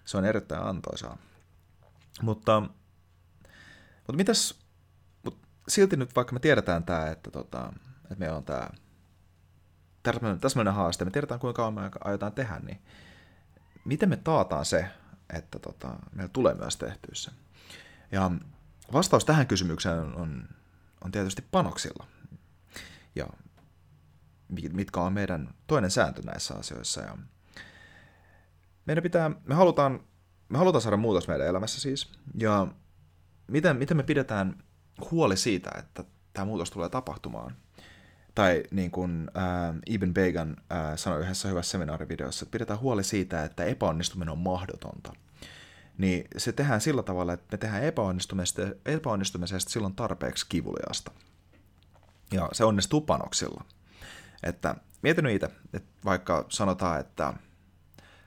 se 0.06 0.18
on 0.18 0.26
erittäin 0.26 0.64
antoisaa. 0.64 1.18
Mutta, 2.22 2.62
mutta 3.98 4.14
mitäs, 4.14 4.60
mutta 5.24 5.48
silti 5.68 5.98
nyt 5.98 6.16
vaikka 6.16 6.34
me 6.34 6.40
tiedetään 6.40 6.84
tämä, 6.84 7.08
että, 7.08 7.32
tota, 7.32 7.74
että 8.04 8.16
meillä 8.16 8.38
on 8.38 8.44
tämä 8.44 8.70
täsmällinen 10.42 10.74
haaste, 10.74 11.06
me 11.06 11.12
tiedetään 11.12 11.40
kuinka 11.40 11.58
kauan 11.58 11.74
me 11.74 11.92
aiotaan 12.04 12.34
tehdä, 12.34 12.60
niin 12.60 12.82
miten 13.86 14.10
me 14.10 14.18
taataan 14.18 14.66
se, 14.66 14.86
että 15.34 15.60
tota, 15.60 15.96
meillä 16.12 16.32
tulee 16.34 16.54
myös 16.54 16.78
tehtyä 16.78 17.12
se? 17.14 17.32
Ja 18.12 18.32
vastaus 18.94 19.26
tähän 19.26 19.48
kysymykseen 19.48 20.00
on, 20.00 20.48
on 21.04 21.12
tietysti 21.12 21.42
panoksilla. 21.52 22.08
Ja 23.16 23.28
mitkä 24.74 25.02
on 25.02 25.14
meidän 25.14 25.54
toinen 25.68 25.92
sääntö 25.92 26.22
näissä 26.22 26.56
asioissa. 26.56 27.02
Ja 27.02 27.18
meidän 28.86 29.04
pitää, 29.04 29.32
me 29.44 29.56
halutaan, 29.56 30.04
me 30.52 30.58
halutaan 30.58 30.82
saada 30.82 30.98
muutos 30.98 31.28
meidän 31.28 31.48
elämässä 31.48 31.82
siis, 31.82 32.12
ja 32.40 32.68
miten, 33.48 33.78
miten 33.78 33.98
me 33.98 34.04
pidetään 34.04 34.64
huoli 35.12 35.38
siitä, 35.38 35.70
että 35.80 36.04
tämä 36.34 36.46
muutos 36.46 36.72
tulee 36.72 36.90
tapahtumaan. 36.90 37.56
Tai 38.36 38.64
niin 38.72 38.92
kuin 38.92 39.32
äh, 39.38 39.76
Ibn 39.86 40.14
Began 40.14 40.58
äh, 40.72 40.78
sanoi 40.96 41.22
yhdessä 41.22 41.50
hyvässä 41.50 41.72
seminaarivideossa, 41.72 42.44
että 42.44 42.52
pidetään 42.52 42.80
huoli 42.80 43.04
siitä, 43.04 43.44
että 43.44 43.64
epäonnistuminen 43.64 44.32
on 44.32 44.38
mahdotonta. 44.38 45.14
Niin 45.98 46.28
se 46.38 46.52
tehdään 46.52 46.82
sillä 46.82 47.04
tavalla, 47.04 47.34
että 47.34 47.48
me 47.52 47.58
tehdään 47.58 47.84
epäonnistumisesta, 47.84 48.62
epäonnistumisesta 48.86 49.72
silloin 49.72 49.96
tarpeeksi 49.96 50.46
kivuliasta. 50.50 51.12
Ja 52.32 52.50
se 52.52 52.64
onnistuu 52.64 53.02
panoksilla. 53.02 53.66
Että 54.44 54.76
mietin 55.02 55.26
itse, 55.26 55.50
että 55.74 55.90
vaikka 56.06 56.46
sanotaan, 56.50 57.00
että 57.00 57.34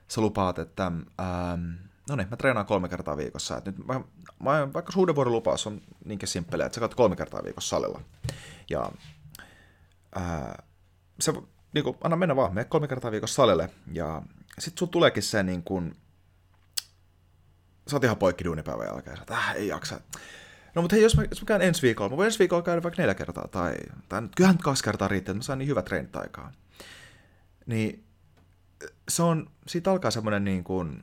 sä 0.07 0.21
lupaat, 0.21 0.59
että 0.59 0.85
ähm, 0.85 1.84
no 2.09 2.15
niin, 2.15 2.27
mä 2.29 2.37
treenaan 2.37 2.65
kolme 2.65 2.89
kertaa 2.89 3.17
viikossa. 3.17 3.57
Että 3.57 3.71
nyt 3.71 3.87
mä, 3.87 4.01
mä, 4.39 4.73
vaikka 4.73 4.91
suuden 4.91 5.15
vuoden 5.15 5.33
lupaus 5.33 5.67
on 5.67 5.81
niinkin 6.05 6.27
simppeliä, 6.27 6.65
että 6.65 6.75
sä 6.75 6.81
katsot 6.81 6.97
kolme 6.97 7.15
kertaa 7.15 7.43
viikossa 7.43 7.69
salilla. 7.69 8.01
Ja 8.69 8.91
ää, 10.15 10.63
se, 11.19 11.33
niin 11.73 11.83
kuin, 11.83 11.97
anna 12.01 12.17
mennä 12.17 12.35
vaan, 12.35 12.53
mene 12.53 12.65
kolme 12.65 12.87
kertaa 12.87 13.11
viikossa 13.11 13.35
salille. 13.35 13.69
Ja 13.91 14.21
sit 14.59 14.77
sun 14.77 14.89
tuleekin 14.89 15.23
se 15.23 15.43
niin 15.43 15.63
kuin, 15.63 15.95
sä 17.87 17.95
oot 17.95 18.03
ihan 18.03 18.17
poikki 18.17 18.43
duunipäivän 18.43 18.87
jälkeen, 18.87 19.19
että 19.19 19.33
äh, 19.33 19.55
ei 19.55 19.67
jaksa. 19.67 19.99
No 20.75 20.81
mutta 20.81 20.95
hei, 20.95 21.03
jos 21.03 21.17
mä, 21.17 21.23
jos 21.23 21.41
mä 21.41 21.45
käyn 21.45 21.61
ensi 21.61 21.81
viikolla, 21.81 22.09
mä 22.09 22.17
voin 22.17 22.25
ensi 22.25 22.39
viikolla 22.39 22.63
käydä 22.63 22.83
vaikka 22.83 23.01
neljä 23.01 23.15
kertaa, 23.15 23.47
tai, 23.47 23.75
tai 24.09 24.21
kyllähän 24.35 24.57
kaksi 24.57 24.83
kertaa 24.83 25.07
riittää, 25.07 25.31
että 25.31 25.39
mä 25.39 25.43
saan 25.43 25.59
niin 25.59 25.67
hyvät 25.67 25.85
treenit 25.85 26.15
aikaa. 26.15 26.51
Niin 27.65 28.05
se 29.09 29.23
on, 29.23 29.49
siitä 29.67 29.91
alkaa 29.91 30.11
semmoinen 30.11 30.43
niin 30.43 30.63
kuin 30.63 31.01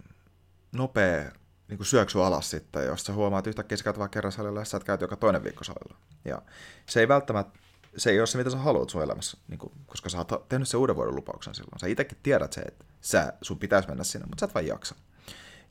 nopea 0.73 1.33
niin 1.69 1.79
kuin 1.79 1.87
syöksy 1.87 2.23
alas 2.23 2.50
sitten, 2.50 2.87
jos 2.87 3.05
sä 3.05 3.12
huomaat 3.12 3.47
yhtäkkiä 3.47 3.76
sä 3.76 3.85
käyt 3.85 3.99
vaan 3.99 4.11
kerran 4.11 4.33
salilla, 4.33 4.61
ja 4.61 4.64
sä 4.64 4.81
käyt 4.81 5.00
joka 5.00 5.17
toinen 5.17 5.45
viikko 5.45 5.64
salilla. 5.64 5.97
Ja 6.25 6.43
se 6.87 7.00
ei 7.00 7.09
välttämättä, 7.09 7.59
se 7.97 8.11
ei 8.11 8.21
ole 8.21 8.26
se, 8.26 8.38
mitä 8.38 8.50
sä 8.50 8.57
haluat 8.57 8.91
sun 8.91 9.02
elämässä, 9.02 9.38
niin 9.49 9.59
kuin, 9.59 9.73
koska 9.87 10.09
sä 10.09 10.19
oot 10.19 10.49
tehnyt 10.49 10.69
sen 10.69 10.81
uuden 10.81 10.97
vuoden 10.97 11.17
lupauksen 11.17 11.55
silloin. 11.55 11.79
Sä 11.79 11.87
itsekin 11.87 12.19
tiedät 12.23 12.52
se, 12.52 12.61
että 12.61 12.85
sä, 13.00 13.33
sun 13.43 13.59
pitäisi 13.59 13.88
mennä 13.88 14.05
sinne, 14.05 14.26
mutta 14.26 14.41
sä 14.41 14.47
et 14.47 14.55
vain 14.55 14.67
jaksa. 14.67 14.95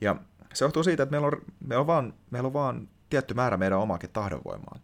Ja 0.02 0.16
se 0.54 0.66
johtuu 0.66 0.84
siitä, 0.84 1.04
että 1.04 1.12
meillä 1.12 1.28
on, 1.28 1.42
meillä 1.60 1.82
on, 1.82 1.88
vaan, 1.88 2.14
meillä 2.32 2.48
on 2.48 2.54
vaan 2.54 2.90
tietty 3.10 3.34
määrä 3.34 3.58
meidän 3.58 3.80
omaakin 3.80 4.10
tahdonvoimaa. 4.10 4.80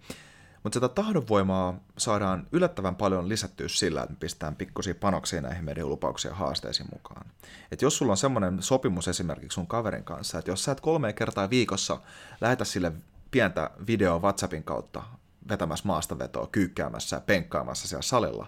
Mutta 0.68 0.78
sitä 0.78 0.90
tahdonvoimaa 0.90 1.80
saadaan 1.98 2.48
yllättävän 2.52 2.96
paljon 2.96 3.30
lisättyä 3.30 3.68
sillä, 3.68 4.02
että 4.02 4.14
me 4.14 4.18
pistetään 4.20 4.56
pikkusia 4.56 4.96
panoksia 4.96 5.42
näihin 5.42 5.66
meidän 5.66 5.90
lupauksia 5.90 6.36
haasteisiin 6.36 6.90
mukaan. 6.94 7.26
Et 7.72 7.82
jos 7.82 7.98
sulla 7.98 8.12
on 8.14 8.18
semmoinen 8.18 8.62
sopimus 8.62 9.08
esimerkiksi 9.08 9.56
sun 9.56 9.68
kaverin 9.68 10.04
kanssa, 10.04 10.40
että 10.40 10.52
jos 10.52 10.64
sä 10.64 10.72
et 10.72 10.82
kolme 10.82 11.14
kertaa 11.14 11.50
viikossa 11.50 12.02
lähetä 12.42 12.66
sille 12.66 12.92
pientä 13.32 13.70
videoa 13.88 14.20
WhatsAppin 14.20 14.64
kautta 14.64 15.04
vetämässä 15.50 15.88
maastavetoa, 15.88 16.48
kyykkäämässä 16.48 17.16
ja 17.16 17.22
penkkaamassa 17.22 17.88
siellä 17.88 18.02
salilla, 18.02 18.48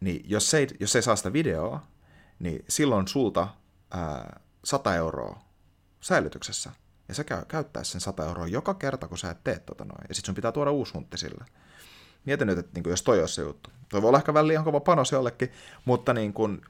niin 0.00 0.24
jos 0.24 0.54
ei, 0.54 0.66
jos 0.80 0.96
ei 0.96 1.02
saa 1.02 1.16
sitä 1.16 1.32
videoa, 1.32 1.86
niin 2.38 2.64
silloin 2.68 3.08
sulta 3.08 3.48
ää, 3.90 4.40
100 4.64 4.94
euroa 4.94 5.40
säilytyksessä– 6.00 6.70
ja 7.08 7.14
sä 7.14 7.24
käy, 7.24 7.44
käyttää 7.48 7.84
sen 7.84 8.00
100 8.00 8.24
euroa 8.24 8.46
joka 8.46 8.74
kerta, 8.74 9.08
kun 9.08 9.18
sä 9.18 9.30
et 9.30 9.44
tee 9.44 9.58
tota 9.58 9.84
noin. 9.84 10.04
Ja 10.08 10.14
sit 10.14 10.24
sun 10.24 10.34
pitää 10.34 10.52
tuoda 10.52 10.70
uusi 10.70 10.92
huntti 10.92 11.18
sille. 11.18 11.44
Mieti 12.24 12.44
nyt, 12.44 12.58
että 12.58 12.72
niin 12.74 12.82
kuin, 12.82 12.90
jos 12.90 13.02
toi 13.02 13.22
on 13.22 13.28
se 13.28 13.42
juttu. 13.42 13.70
Toi 13.88 14.02
voi 14.02 14.08
olla 14.08 14.18
ehkä 14.18 14.34
vähän 14.34 14.48
liian 14.48 14.64
kova 14.64 14.80
panos 14.80 15.12
jollekin, 15.12 15.52
mutta 15.84 16.14
niin 16.14 16.32
kuin, 16.32 16.62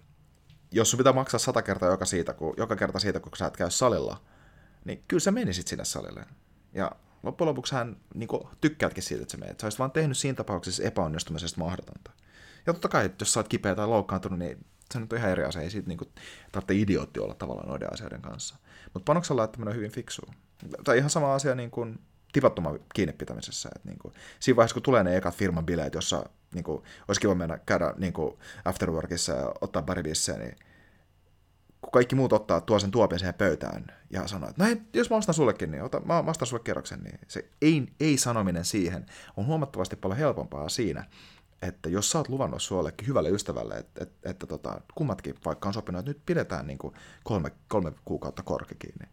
jos 0.70 0.90
sun 0.90 0.98
pitää 0.98 1.12
maksaa 1.12 1.38
100 1.38 1.62
kertaa 1.62 1.90
joka, 1.90 2.04
siitä, 2.04 2.32
kun, 2.32 2.54
joka 2.56 2.76
kerta 2.76 2.98
siitä, 2.98 3.20
kun 3.20 3.32
sä 3.36 3.46
et 3.46 3.56
käy 3.56 3.70
salilla, 3.70 4.22
niin 4.84 5.04
kyllä 5.08 5.20
sä 5.20 5.30
menisit 5.30 5.68
sinne 5.68 5.84
salille. 5.84 6.24
Ja 6.72 6.92
loppujen 7.22 7.48
lopuksi 7.48 7.74
hän 7.74 7.96
niin 8.14 8.28
kuin, 8.28 8.42
tykkäätkin 8.60 9.02
siitä, 9.02 9.22
että 9.22 9.32
sä 9.32 9.38
menet. 9.38 9.60
Sä 9.60 9.66
olisit 9.66 9.78
vaan 9.78 9.90
tehnyt 9.90 10.16
siinä 10.16 10.36
tapauksessa 10.36 10.82
epäonnistumisesta 10.82 11.60
mahdotonta. 11.60 12.10
Ja 12.66 12.72
totta 12.72 12.88
kai, 12.88 13.10
jos 13.20 13.32
sä 13.32 13.40
oot 13.40 13.48
kipeä 13.48 13.74
tai 13.74 13.86
loukkaantunut, 13.86 14.38
niin 14.38 14.66
se 14.92 14.98
on 14.98 15.08
ihan 15.16 15.30
eri 15.30 15.44
asia. 15.44 15.62
Ei 15.62 15.70
siitä 15.70 15.88
niin 15.88 15.98
kuin, 15.98 16.10
tarvitse 16.52 16.74
idiootti 16.74 17.20
olla 17.20 17.34
tavallaan 17.34 17.68
noiden 17.68 17.92
asioiden 17.92 18.22
kanssa. 18.22 18.56
Mutta 18.94 19.04
panoksella 19.04 19.40
laittaminen 19.40 19.72
on 19.72 19.76
hyvin 19.76 19.90
fiksu. 19.90 20.22
Tai 20.84 20.98
ihan 20.98 21.10
sama 21.10 21.34
asia 21.34 21.54
niin 21.54 21.70
kuin 21.70 21.98
tipattoman 22.32 22.78
kiinni 22.94 23.12
pitämisessä. 23.12 23.68
Että 23.76 23.88
niin 23.88 23.98
kuin, 23.98 24.14
siinä 24.40 24.56
vaiheessa, 24.56 24.74
kun 24.74 24.82
tulee 24.82 25.04
ne 25.04 25.16
ekat 25.16 25.34
firman 25.34 25.66
bileet, 25.66 25.94
jossa 25.94 26.24
niin 26.54 26.64
kuin, 26.64 26.82
olisi 27.08 27.20
kiva 27.20 27.34
mennä 27.34 27.58
käydä 27.58 27.94
niin 27.96 28.12
kuin 28.12 28.38
afterworkissa 28.64 29.32
ja 29.32 29.52
ottaa 29.60 29.82
pari 29.82 30.02
bissejä, 30.02 30.38
niin 30.38 30.56
kun 31.80 31.90
kaikki 31.92 32.14
muut 32.14 32.32
ottaa, 32.32 32.60
tuo 32.60 32.78
sen 32.78 32.90
tuopin 32.90 33.18
siihen 33.18 33.34
pöytään 33.34 33.86
ja 34.10 34.26
sanoo, 34.26 34.48
että 34.48 34.62
no 34.62 34.68
hei, 34.68 34.82
jos 34.92 35.10
mä 35.10 35.16
ostan 35.16 35.34
sullekin, 35.34 35.70
niin 35.70 35.82
ota, 35.82 36.00
mä 36.00 36.18
ostan 36.18 36.46
sulle 36.46 36.62
kerroksen, 36.62 37.02
niin 37.02 37.18
se 37.28 37.48
ei, 37.62 37.86
ei-sanominen 38.00 38.64
siihen 38.64 39.06
on 39.36 39.46
huomattavasti 39.46 39.96
paljon 39.96 40.18
helpompaa 40.18 40.68
siinä, 40.68 41.04
että 41.62 41.88
jos 41.88 42.10
sä 42.10 42.18
oot 42.18 42.28
luvannut 42.28 42.62
suollekin 42.62 43.08
hyvälle 43.08 43.30
ystävälle, 43.30 43.74
että, 43.74 44.02
että, 44.02 44.30
että 44.30 44.46
tota, 44.46 44.80
kummatkin 44.94 45.34
vaikka 45.44 45.68
on 45.68 45.74
sopinut, 45.74 45.98
että 45.98 46.10
nyt 46.10 46.26
pidetään 46.26 46.66
niin 46.66 46.78
kuin 46.78 46.94
kolme, 47.24 47.52
kolme 47.68 47.92
kuukautta 48.04 48.42
korki 48.42 48.74
kiinni, 48.78 49.06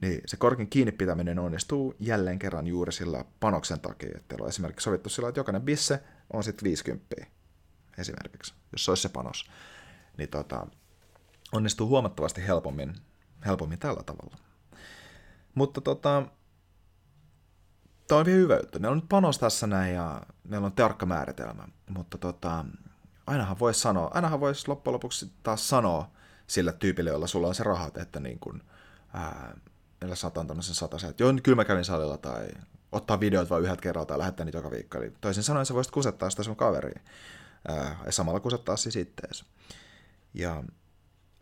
niin 0.00 0.20
se 0.26 0.36
korkin 0.36 0.70
kiinni 0.70 0.92
pitäminen 0.92 1.38
onnistuu 1.38 1.94
jälleen 2.00 2.38
kerran 2.38 2.66
juuri 2.66 2.92
sillä 2.92 3.24
panoksen 3.40 3.80
takia, 3.80 4.08
että 4.08 4.28
teillä 4.28 4.44
on 4.44 4.48
esimerkiksi 4.48 4.84
sovittu 4.84 5.08
sillä, 5.08 5.28
että 5.28 5.40
jokainen 5.40 5.62
bisse 5.62 6.02
on 6.32 6.44
sitten 6.44 6.64
50 6.64 7.16
esimerkiksi, 7.98 8.54
jos 8.72 8.84
se 8.84 8.90
olisi 8.90 9.02
se 9.02 9.08
panos, 9.08 9.50
niin 10.16 10.28
tota, 10.28 10.66
onnistuu 11.52 11.88
huomattavasti 11.88 12.46
helpommin, 12.46 12.94
helpommin 13.46 13.78
tällä 13.78 14.02
tavalla. 14.02 14.36
Mutta 15.54 15.80
tota, 15.80 16.22
Tämä 18.08 18.18
on 18.18 18.26
vielä 18.26 18.38
hyvä 18.38 18.56
juttu. 18.56 18.78
Meillä 18.78 18.92
on 18.92 18.98
nyt 18.98 19.08
panos 19.08 19.38
tässä 19.38 19.66
näin 19.66 19.94
ja 19.94 20.22
meillä 20.44 20.66
on 20.66 20.72
tarkka 20.72 21.06
määritelmä, 21.06 21.68
mutta 21.88 22.18
tota, 22.18 22.64
ainahan 23.26 23.58
voisi 23.58 23.80
sanoa, 23.80 24.10
ainahan 24.14 24.40
voisi 24.40 24.68
loppujen 24.68 24.94
lopuksi 24.94 25.32
taas 25.42 25.68
sanoa 25.68 26.10
sille 26.46 26.72
tyypille, 26.72 27.10
jolla 27.10 27.26
sulla 27.26 27.48
on 27.48 27.54
se 27.54 27.64
rahat, 27.64 27.96
että 27.96 28.20
niin 28.20 28.38
kuin, 28.38 28.62
ää, 29.14 29.56
meillä 30.00 30.16
saatan 30.16 30.46
tämmöisen 30.46 30.74
sataisen, 30.74 31.10
että 31.10 31.22
joo, 31.22 31.34
kyllä 31.42 31.56
mä 31.56 31.64
kävin 31.64 31.84
salilla 31.84 32.16
tai 32.18 32.48
ottaa 32.92 33.20
videot 33.20 33.50
vain 33.50 33.64
yhdet 33.64 33.80
kerralla 33.80 34.06
tai 34.06 34.18
lähettää 34.18 34.44
niitä 34.44 34.58
joka 34.58 34.70
viikko. 34.70 34.98
Eli 34.98 35.12
toisin 35.20 35.42
sanoen 35.42 35.66
sä 35.66 35.74
voisit 35.74 35.92
kusettaa 35.92 36.30
sitä 36.30 36.42
sun 36.42 36.56
kaveriin 36.56 37.02
ja 38.06 38.12
samalla 38.12 38.40
kusettaa 38.40 38.76
siis 38.76 38.96
ittees. 38.96 39.44
Ja 40.34 40.64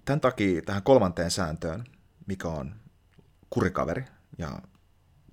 tämän 0.05 0.21
takia 0.21 0.63
tähän 0.63 0.83
kolmanteen 0.83 1.31
sääntöön, 1.31 1.85
mikä 2.27 2.49
on 2.49 2.75
kurikaveri, 3.51 4.05
ja 4.39 4.61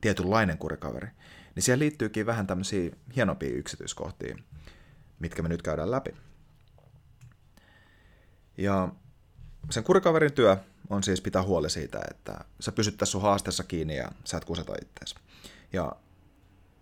tietynlainen 0.03 0.57
kurikaveri, 0.57 1.07
niin 1.55 1.63
siihen 1.63 1.79
liittyykin 1.79 2.25
vähän 2.25 2.47
tämmöisiä 2.47 2.91
hienompia 3.15 3.49
yksityiskohtia, 3.49 4.37
mitkä 5.19 5.41
me 5.41 5.49
nyt 5.49 5.61
käydään 5.61 5.91
läpi. 5.91 6.15
Ja 8.57 8.89
sen 9.69 9.83
kurikaverin 9.83 10.33
työ 10.33 10.57
on 10.89 11.03
siis 11.03 11.21
pitää 11.21 11.43
huoli 11.43 11.69
siitä, 11.69 11.99
että 12.11 12.45
sä 12.59 12.71
pysyt 12.71 12.97
tässä 12.97 13.11
sun 13.11 13.21
haasteessa 13.21 13.63
kiinni 13.63 13.95
ja 13.95 14.11
sä 14.23 14.37
et 14.37 14.45
kuseta 14.45 14.73
itseäsi. 14.81 15.15
Ja 15.73 15.95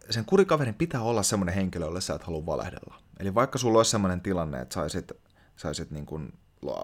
sen 0.10 0.26
kurikaverin 0.26 0.74
pitää 0.74 1.02
olla 1.02 1.24
semmoinen 1.24 1.56
henkilö, 1.56 1.86
jolle 1.86 2.02
sä 2.02 2.16
et 2.16 2.24
halua 2.24 2.46
valehdella. 2.46 3.02
Eli 3.20 3.36
vaikka 3.36 3.58
sulla 3.58 3.80
olisi 3.80 3.92
semmoinen 3.92 4.22
tilanne, 4.22 4.62
että 4.62 4.74
saisit, 4.74 5.12
saisit 5.56 5.92
niin 5.92 6.06
kuin 6.06 6.34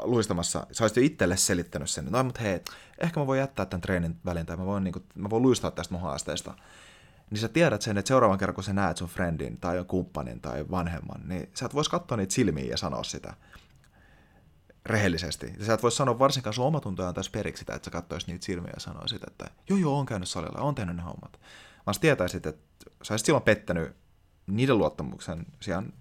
luistamassa, 0.03 0.67
sä 0.71 0.83
olisit 0.83 0.97
jo 0.97 1.03
itselle 1.03 1.37
selittänyt 1.37 1.89
sen, 1.89 2.05
että 2.05 2.17
no, 2.17 2.23
mutta 2.23 2.41
hei, 2.41 2.59
ehkä 2.97 3.19
mä 3.19 3.27
voin 3.27 3.39
jättää 3.39 3.65
tämän 3.65 3.81
treenin 3.81 4.17
väliin, 4.25 4.45
tai 4.45 4.57
mä 4.57 4.65
voin, 4.65 4.83
niin 4.83 4.93
kuin, 4.93 5.05
mä 5.15 5.29
voin 5.29 5.43
luistaa 5.43 5.71
tästä 5.71 5.93
mun 5.93 6.01
haasteesta. 6.01 6.53
Niin 7.29 7.39
sä 7.39 7.47
tiedät 7.47 7.81
sen, 7.81 7.97
että 7.97 8.07
seuraavan 8.07 8.37
kerran, 8.37 8.55
kun 8.55 8.63
sä 8.63 8.73
näet 8.73 8.97
sun 8.97 9.07
friendin 9.07 9.57
tai 9.57 9.85
kumppanin 9.87 10.41
tai 10.41 10.65
vanhemman, 10.71 11.21
niin 11.27 11.49
sä 11.53 11.65
et 11.65 11.73
vois 11.73 11.89
katsoa 11.89 12.17
niitä 12.17 12.33
silmiä 12.33 12.65
ja 12.65 12.77
sanoa 12.77 13.03
sitä 13.03 13.33
rehellisesti. 14.85 15.53
Ja 15.59 15.65
sä 15.65 15.73
et 15.73 15.83
voi 15.83 15.91
sanoa 15.91 16.19
varsinkaan 16.19 16.53
sun 16.53 16.65
omatuntoja 16.65 17.13
tässä 17.13 17.31
periksi 17.31 17.59
sitä, 17.59 17.75
että 17.75 17.85
sä 17.85 17.91
katsoisit 17.91 18.27
niitä 18.27 18.45
silmiä 18.45 18.71
ja 18.75 18.79
sanoisit, 18.79 19.23
että 19.27 19.51
joo 19.69 19.79
joo, 19.79 19.99
on 19.99 20.05
käynyt 20.05 20.29
salilla, 20.29 20.61
on 20.61 20.75
tehnyt 20.75 20.95
ne 20.95 21.01
hommat. 21.01 21.39
Vaan 21.85 21.93
sä 21.93 22.01
tietäisit, 22.01 22.45
että 22.45 22.85
sä 23.03 23.13
olisit 23.13 23.25
silloin 23.25 23.43
pettänyt 23.43 23.95
niiden 24.47 24.77
luottamuksen 24.77 25.45
sijaan, 25.59 25.93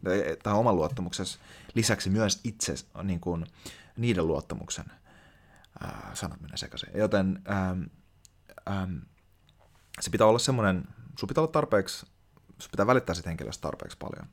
tai 0.42 0.52
oman 0.54 0.76
luottamuksen 0.76 1.26
lisäksi 1.74 2.10
myös 2.10 2.40
itse 2.44 2.74
niin 3.02 3.20
kuin, 3.20 3.46
niiden 3.96 4.26
luottamuksen. 4.26 4.84
Ää, 5.80 6.10
sanat 6.14 6.40
menee 6.40 6.56
sekaisin. 6.56 6.88
Joten 6.94 7.42
ähm, 7.50 7.82
ähm, 8.70 8.96
se 10.00 10.10
pitää 10.10 10.26
olla 10.26 10.38
semmoinen, 10.38 10.84
sun 11.18 11.26
pitää 11.26 11.42
olla 11.42 11.52
tarpeeksi, 11.52 12.06
sun 12.58 12.70
pitää 12.70 12.86
välittää 12.86 13.14
sitä 13.14 13.30
henkilöstä 13.30 13.62
tarpeeksi 13.62 13.96
paljon. 13.98 14.26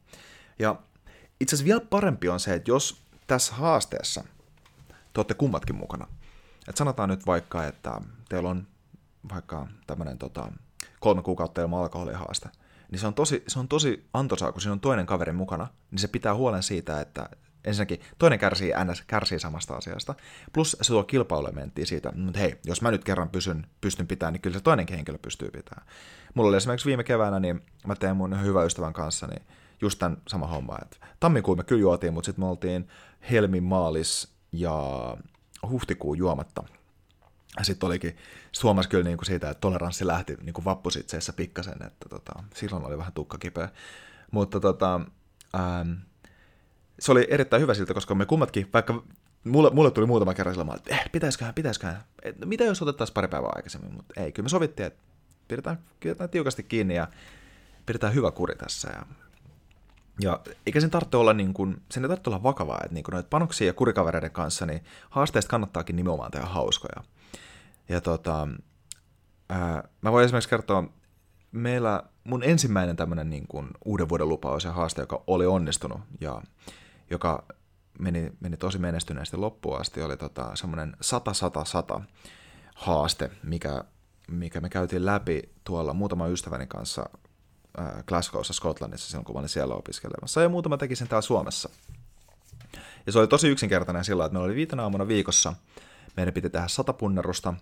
Ja 0.59 0.75
itse 1.39 1.55
asiassa 1.55 1.65
vielä 1.65 1.81
parempi 1.89 2.29
on 2.29 2.39
se, 2.39 2.53
että 2.53 2.71
jos 2.71 3.03
tässä 3.27 3.53
haasteessa 3.55 4.23
te 5.13 5.19
olette 5.19 5.33
kummatkin 5.33 5.75
mukana. 5.75 6.07
Et 6.67 6.77
sanotaan 6.77 7.09
nyt 7.09 7.25
vaikka, 7.25 7.65
että 7.65 8.01
teillä 8.29 8.49
on 8.49 8.67
vaikka 9.33 9.67
tämmöinen 9.87 10.17
tota, 10.17 10.51
kolme 10.99 11.21
kuukautta 11.21 11.61
ilman 11.61 11.79
alkoholihaaste, 11.79 12.49
niin 12.93 12.99
se 12.99 13.07
on 13.07 13.13
tosi, 13.13 13.43
se 13.47 13.59
on 13.59 13.67
tosi 13.67 14.05
antoisaa, 14.13 14.51
kun 14.51 14.61
siinä 14.61 14.73
on 14.73 14.79
toinen 14.79 15.05
kaveri 15.05 15.31
mukana, 15.31 15.67
niin 15.91 15.99
se 15.99 16.07
pitää 16.07 16.35
huolen 16.35 16.63
siitä, 16.63 17.01
että 17.01 17.29
ensinnäkin 17.63 17.99
toinen 18.17 18.39
kärsii, 18.39 18.71
NS 18.83 19.01
kärsii 19.07 19.39
samasta 19.39 19.75
asiasta, 19.75 20.15
plus 20.53 20.77
se 20.81 20.93
tuo 20.93 21.03
kilpailuelementtiä 21.03 21.85
siitä, 21.85 22.13
että 22.27 22.39
hei, 22.39 22.59
jos 22.65 22.81
mä 22.81 22.91
nyt 22.91 23.03
kerran 23.03 23.29
pysyn, 23.29 23.67
pystyn 23.81 24.07
pitämään, 24.07 24.33
niin 24.33 24.41
kyllä 24.41 24.57
se 24.57 24.63
toinenkin 24.63 24.95
henkilö 24.95 25.17
pystyy 25.17 25.51
pitämään. 25.51 25.87
Mulla 26.33 26.49
oli 26.49 26.57
esimerkiksi 26.57 26.87
viime 26.87 27.03
keväänä, 27.03 27.39
niin 27.39 27.61
mä 27.87 27.95
tein 27.95 28.17
mun 28.17 28.43
hyvä 28.43 28.63
ystävän 28.63 28.93
kanssa, 28.93 29.27
niin 29.27 29.41
just 29.81 29.99
tämän 29.99 30.17
sama 30.27 30.47
homma, 30.47 30.77
että 30.81 30.97
tammikuun 31.19 31.57
me 31.57 31.63
kyllä 31.63 31.81
juotiin, 31.81 32.13
mutta 32.13 32.25
sitten 32.25 32.45
me 32.45 32.49
oltiin 32.49 32.87
helmi, 33.31 33.61
maalis 33.61 34.33
ja 34.51 34.77
huhtikuun 35.69 36.17
juomatta. 36.17 36.63
Sitten 37.61 37.87
olikin, 37.87 38.17
huomasi 38.63 38.89
kyllä 38.89 39.03
niinku 39.03 39.25
siitä, 39.25 39.49
että 39.49 39.61
toleranssi 39.61 40.07
lähti 40.07 40.37
niinku 40.41 40.65
vappusitseessä 40.65 41.33
pikkasen, 41.33 41.83
että 41.87 42.09
tota, 42.09 42.43
silloin 42.55 42.85
oli 42.85 42.97
vähän 42.97 43.13
tukka 43.13 43.37
kipeä. 43.37 43.69
Mutta 44.31 44.59
tota, 44.59 45.01
ähm, 45.55 45.91
se 46.99 47.11
oli 47.11 47.27
erittäin 47.29 47.61
hyvä 47.61 47.73
siltä, 47.73 47.93
koska 47.93 48.15
me 48.15 48.25
kummatkin, 48.25 48.69
vaikka 48.73 49.03
mulle, 49.43 49.69
mulle 49.69 49.91
tuli 49.91 50.05
muutama 50.05 50.33
kerran 50.33 50.55
sillä 50.55 50.75
että 50.75 50.95
eh, 50.95 51.11
pitäisiköhän, 51.11 51.53
pitäisiköhän, 51.53 52.03
et, 52.23 52.45
mitä 52.45 52.63
jos 52.63 52.81
otettaisiin 52.81 53.13
pari 53.13 53.27
päivää 53.27 53.51
aikaisemmin, 53.55 53.93
mutta 53.93 54.21
ei, 54.21 54.31
kyllä 54.31 54.45
me 54.45 54.49
sovittiin, 54.49 54.87
että 54.87 54.99
pidetään, 55.47 55.79
pidetään 55.99 56.29
tiukasti 56.29 56.63
kiinni 56.63 56.95
ja 56.95 57.07
pidetään 57.85 58.13
hyvä 58.13 58.31
kuri 58.31 58.55
tässä. 58.55 58.89
Ja, 58.95 59.05
ja 60.19 60.39
eikä 60.65 60.79
sen 60.79 60.89
tarvitse 60.89 61.17
olla, 61.17 61.33
niin 61.33 61.53
kuin, 61.53 61.81
sen 61.91 62.03
ei 62.03 62.09
tarvitse 62.09 62.29
olla 62.29 62.43
vakavaa, 62.43 62.79
että 62.83 62.93
niin 62.93 63.03
kuin 63.03 63.13
noita 63.13 63.29
panoksia 63.29 63.67
ja 63.67 63.73
kurikavereiden 63.73 64.31
kanssa, 64.31 64.65
niin 64.65 64.83
haasteista 65.09 65.49
kannattaakin 65.49 65.95
nimenomaan 65.95 66.31
tehdä 66.31 66.45
hauskoja. 66.45 67.03
Ja 67.93 68.01
tota, 68.01 68.47
ää, 69.49 69.83
mä 70.01 70.11
voin 70.11 70.25
esimerkiksi 70.25 70.49
kertoa, 70.49 70.83
meillä 71.51 72.03
mun 72.23 72.43
ensimmäinen 72.43 72.95
tämmöinen 72.95 73.29
niin 73.29 73.47
kuin 73.47 73.69
uuden 73.85 74.09
vuoden 74.09 74.29
lupaus 74.29 74.63
ja 74.63 74.71
haaste, 74.71 75.01
joka 75.01 75.23
oli 75.27 75.45
onnistunut 75.45 76.01
ja 76.21 76.41
joka 77.09 77.45
meni, 77.99 78.31
meni 78.39 78.57
tosi 78.57 78.77
menestyneesti 78.77 79.37
loppuun 79.37 79.81
asti, 79.81 80.01
oli 80.01 80.17
tota, 80.17 80.55
semmoinen 80.55 80.97
100-100-100 81.97 82.01
haaste, 82.75 83.31
mikä, 83.43 83.83
mikä 84.27 84.61
me 84.61 84.69
käytiin 84.69 85.05
läpi 85.05 85.41
tuolla 85.63 85.93
muutama 85.93 86.27
ystäväni 86.27 86.67
kanssa 86.67 87.09
äh, 87.79 88.03
Glasgowssa, 88.05 88.53
Skotlannissa, 88.53 89.07
silloin 89.07 89.25
kun 89.25 89.35
mä 89.35 89.39
olin 89.39 89.49
siellä 89.49 89.75
opiskelemassa, 89.75 90.41
ja 90.41 90.49
muutama 90.49 90.77
teki 90.77 90.95
sen 90.95 91.07
täällä 91.07 91.21
Suomessa. 91.21 91.69
Ja 93.05 93.11
se 93.11 93.19
oli 93.19 93.27
tosi 93.27 93.47
yksinkertainen 93.47 94.05
sillä, 94.05 94.25
että 94.25 94.33
meillä 94.33 94.45
oli 94.45 94.55
viitenä 94.55 94.83
aamuna 94.83 95.07
viikossa, 95.07 95.53
meidän 96.17 96.33
piti 96.33 96.49
tehdä 96.49 96.67
sata 96.67 96.93
punnerusta, 96.93 97.53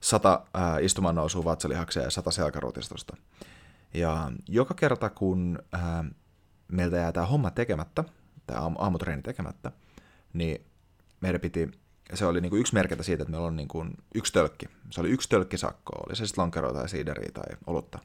sata 0.00 0.44
äh, 0.56 0.84
istumaan 0.84 1.14
nousua 1.14 1.44
vatsalihaksia 1.44 2.02
ja 2.02 2.10
sata 2.10 2.30
selkärutistusta. 2.30 3.16
Ja 3.94 4.32
joka 4.48 4.74
kerta, 4.74 5.10
kun 5.10 5.58
äh, 5.74 5.80
meiltä 6.68 6.96
jää 6.96 7.12
tämä 7.12 7.26
homma 7.26 7.50
tekemättä, 7.50 8.04
tämä 8.46 8.60
aamu, 8.60 8.76
aamutreeni 8.78 9.22
tekemättä, 9.22 9.72
niin 10.32 10.66
meidän 11.20 11.40
piti, 11.40 11.70
se 12.14 12.26
oli 12.26 12.40
niin 12.40 12.50
kuin 12.50 12.60
yksi 12.60 12.74
merkintä 12.74 13.02
siitä, 13.02 13.22
että 13.22 13.30
meillä 13.30 13.46
on 13.46 13.56
niin 13.56 13.68
kuin 13.68 13.94
yksi 14.14 14.32
tölkki. 14.32 14.66
Se 14.90 15.00
oli 15.00 15.10
yksi 15.10 15.28
tölkki 15.28 15.58
sakkoa, 15.58 16.04
oli 16.06 16.16
se 16.16 16.26
sitten 16.26 16.42
lonkeroa 16.42 16.72
tai 16.72 16.88
siideriä 16.88 17.30
tai 17.34 17.56
olutta. 17.66 17.98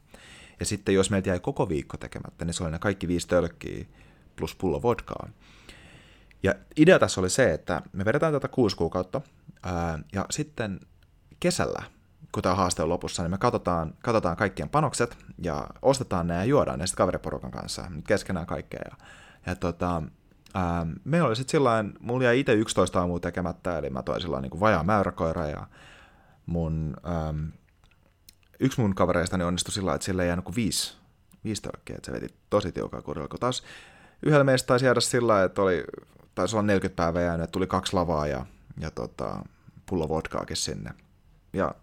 Ja 0.60 0.66
sitten 0.66 0.96
jos 0.96 1.10
meiltä 1.10 1.30
jäi 1.30 1.40
koko 1.40 1.70
viikko 1.70 1.98
tekemättä, 1.98 2.46
niin 2.46 2.54
se 2.54 2.64
oli 2.64 2.72
ne 2.72 2.80
kaikki 2.80 3.08
viisi 3.08 3.28
tölkkiä 3.28 3.86
plus 4.36 4.56
pullo 4.56 4.82
vodkaa. 4.82 5.30
Ja 6.44 6.54
idea 6.78 7.00
tässä 7.00 7.22
oli 7.22 7.30
se, 7.30 7.54
että 7.54 7.82
me 7.94 8.06
vedetään 8.06 8.34
tätä 8.34 8.48
kuusi 8.48 8.76
kuukautta, 8.76 9.22
ää, 9.64 10.00
ja 10.14 10.26
sitten 10.30 10.80
kesällä, 11.40 11.84
kun 12.32 12.44
tämä 12.44 12.56
haaste 12.56 12.84
on 12.84 12.90
lopussa, 12.90 13.24
niin 13.24 13.32
me 13.32 13.38
katsotaan, 13.38 13.94
katsotaan 14.04 14.38
kaikkien 14.38 14.70
panokset, 14.70 15.18
ja 15.44 15.68
ostetaan 15.82 16.28
ne 16.28 16.36
ja 16.36 16.46
juodaan 16.46 16.80
ne 16.80 16.88
sitten 16.88 16.98
kaveriporukan 16.98 17.52
kanssa, 17.52 17.92
keskenään 18.08 18.46
kaikkea. 18.46 18.82
Ja, 18.86 18.96
ja 19.46 19.56
tota, 19.56 20.04
Ähm, 20.56 20.92
meillä 21.04 21.28
oli 21.28 21.36
sitten 21.36 21.52
sillä 21.52 21.86
mulla 22.00 22.24
jäi 22.24 22.40
itse 22.40 22.54
11 22.54 23.00
aamua 23.00 23.20
tekemättä, 23.20 23.78
eli 23.78 23.90
mä 23.90 24.04
toin 24.04 24.22
sillä 24.22 24.42
niin 24.42 24.60
vajaa 24.60 24.84
mäyräkoira 24.84 25.48
ja 25.48 25.68
mun, 26.46 26.94
ähm, 27.08 27.46
yksi 28.60 28.82
mun 28.82 28.96
kavereistani 28.96 29.44
onnistui 29.44 29.72
sillä 29.72 29.96
että 29.96 30.06
sillä 30.06 30.24
ei 30.24 30.28
jäänyt 30.28 30.46
kuin 30.46 30.56
viisi, 30.56 30.98
viisi 31.44 31.62
tölkkiä, 31.62 31.96
että 31.96 32.06
se 32.06 32.12
veti 32.12 32.36
tosi 32.50 32.72
tiukaa 32.72 33.02
kurilla, 33.02 33.28
kun 33.28 33.40
taas 33.40 33.64
yhdellä 34.24 34.44
meistä 34.44 34.68
taisi 34.68 34.86
jäädä 34.86 35.00
sillä 35.00 35.44
että 35.44 35.62
oli, 35.62 35.84
taisi 36.36 36.56
olla 36.56 36.68
40 36.68 37.04
päivää 37.04 37.22
jäänyt, 37.24 37.52
tuli 37.52 37.68
kaksi 37.68 37.94
lavaa 37.94 38.28
ja, 38.28 38.46
ja 38.80 38.92
tota, 38.92 39.46
pullo 39.86 40.10
vodkaakin 40.10 40.58
sinne. 40.58 40.92
Ja 41.54 41.76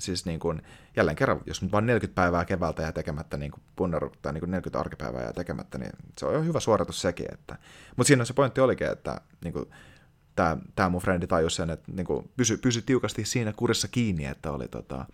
siis 0.00 0.26
niin 0.26 0.40
kuin, 0.40 0.62
jälleen 0.96 1.16
kerran, 1.16 1.40
jos 1.46 1.62
nyt 1.62 1.72
vain 1.72 1.86
40 1.86 2.14
päivää 2.14 2.44
keväältä 2.44 2.82
jää 2.82 2.92
tekemättä, 2.92 3.36
niin 3.36 3.50
kuin 3.50 3.62
punneru, 3.76 4.12
tai 4.22 4.32
niin 4.32 4.40
kuin 4.40 4.50
40 4.50 4.80
arkipäivää 4.80 5.22
jää 5.22 5.32
tekemättä, 5.32 5.78
niin 5.78 5.92
se 6.18 6.26
on 6.26 6.34
jo 6.34 6.42
hyvä 6.42 6.60
suoritus 6.60 7.00
sekin. 7.00 7.26
Että. 7.32 7.58
Mutta 7.96 8.08
siinä 8.08 8.24
se 8.24 8.32
pointti 8.32 8.60
olikin, 8.60 8.86
että 8.86 9.20
niin 9.44 9.52
kuin, 9.52 9.70
tämä, 10.36 10.56
tämä 10.74 10.88
mun 10.88 11.00
frendi 11.00 11.26
tajusi 11.26 11.56
sen, 11.56 11.70
että 11.70 11.92
niin 11.92 12.06
kuin, 12.06 12.30
pysy, 12.36 12.56
pysy 12.56 12.82
tiukasti 12.82 13.24
siinä 13.24 13.52
kurissa 13.52 13.88
kiinni, 13.88 14.24
että 14.24 14.52
oli, 14.52 14.68
tota, 14.68 15.06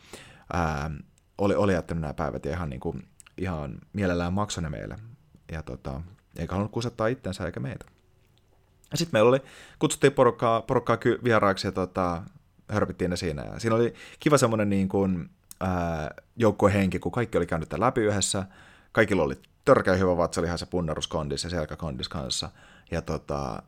ää, 0.52 0.90
oli, 1.38 1.54
oli 1.54 1.72
jättänyt 1.72 2.00
nämä 2.00 2.14
päivät 2.14 2.44
ja 2.44 2.50
ihan, 2.50 2.70
niin 2.70 2.80
kuin, 2.80 3.08
ihan 3.38 3.78
mielellään 3.92 4.32
maksoi 4.32 4.62
ne 4.62 4.70
meille. 4.70 4.96
Ja 5.52 5.62
tota, 5.62 6.00
eikä 6.36 6.52
halunnut 6.54 6.72
kusettaa 6.72 7.06
itsensä 7.06 7.46
eikä 7.46 7.60
meitä. 7.60 7.86
Ja 8.90 8.96
sitten 8.96 9.16
meillä 9.18 9.28
oli, 9.28 9.40
kutsuttiin 9.78 10.12
porukkaa, 10.12 10.62
porukkaa 10.62 10.98
vieraaksi 11.24 11.66
ja 11.66 11.72
tota, 11.72 12.22
hörpittiin 12.68 13.10
ne 13.10 13.16
siinä. 13.16 13.42
Ja 13.42 13.58
siinä 13.58 13.76
oli 13.76 13.94
kiva 14.20 14.38
semmoinen 14.38 14.70
niin 14.70 14.88
kuin, 14.88 15.30
joukkuehenki, 16.36 16.98
kun 16.98 17.12
kaikki 17.12 17.38
oli 17.38 17.46
käynyt 17.46 17.68
tämän 17.68 17.86
läpi 17.86 18.00
yhdessä. 18.00 18.46
Kaikilla 18.92 19.22
oli 19.22 19.38
törkeä 19.64 19.94
hyvä 19.94 20.16
vatsalihas 20.16 20.60
ja 20.60 20.66
punnaruskondis 20.66 21.44
ja 21.44 21.50
selkäkondis 21.50 22.08
kanssa. 22.08 22.50
Ja 22.90 23.02
tota, 23.02 23.62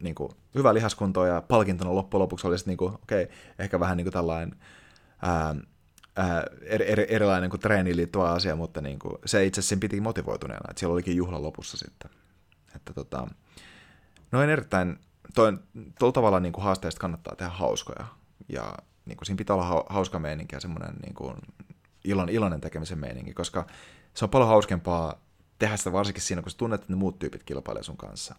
niin 0.00 0.14
kuin, 0.14 0.32
hyvä 0.54 0.74
lihaskunto 0.74 1.26
ja 1.26 1.40
palkintona 1.40 1.94
loppujen 1.94 2.22
lopuksi 2.22 2.46
oli 2.46 2.56
niin 2.66 2.76
kuin, 2.76 2.94
okei, 2.94 3.22
okay, 3.22 3.36
ehkä 3.58 3.80
vähän 3.80 3.96
niin 3.96 4.04
kuin 4.04 4.12
tällainen 4.12 4.56
ää, 5.22 5.54
ää, 6.16 6.44
eri, 6.62 7.06
erilainen 7.08 7.50
kuin 7.50 7.60
treeniin 7.60 7.96
liittyvä 7.96 8.30
asia, 8.30 8.56
mutta 8.56 8.80
niin 8.80 8.98
kuin, 8.98 9.14
se 9.26 9.44
itse 9.44 9.58
asiassa 9.58 9.76
piti 9.80 10.00
motivoituneena, 10.00 10.70
että 10.70 10.80
siellä 10.80 10.92
olikin 10.92 11.16
juhla 11.16 11.42
lopussa 11.42 11.76
sitten. 11.76 12.10
Että 12.76 12.92
tota, 12.92 13.28
noin 14.32 14.50
erittäin, 14.50 14.98
tuolla 15.98 16.12
tavalla 16.12 16.40
niin 16.40 16.52
kuin 16.52 16.64
haasteista 16.64 17.00
kannattaa 17.00 17.36
tehdä 17.36 17.52
hauskoja. 17.52 18.06
Ja 18.48 18.74
niin 19.06 19.16
kuin, 19.16 19.26
siinä 19.26 19.38
pitää 19.38 19.56
olla 19.56 19.84
hauska 19.88 20.18
meininki 20.18 20.56
ja 20.56 20.60
semmoinen 20.60 20.94
niin 21.02 21.14
kuin, 21.14 21.36
ilon, 22.04 22.28
iloinen 22.28 22.60
tekemisen 22.60 22.98
meininki, 22.98 23.34
koska 23.34 23.66
se 24.14 24.24
on 24.24 24.30
paljon 24.30 24.48
hauskempaa 24.48 25.20
tehdä 25.58 25.76
sitä 25.76 25.92
varsinkin 25.92 26.22
siinä, 26.22 26.42
kun 26.42 26.50
sä 26.50 26.56
tunnet, 26.56 26.80
että 26.80 26.92
ne 26.92 26.96
muut 26.96 27.18
tyypit 27.18 27.42
kilpailee 27.42 27.82
sun 27.82 27.96
kanssa. 27.96 28.34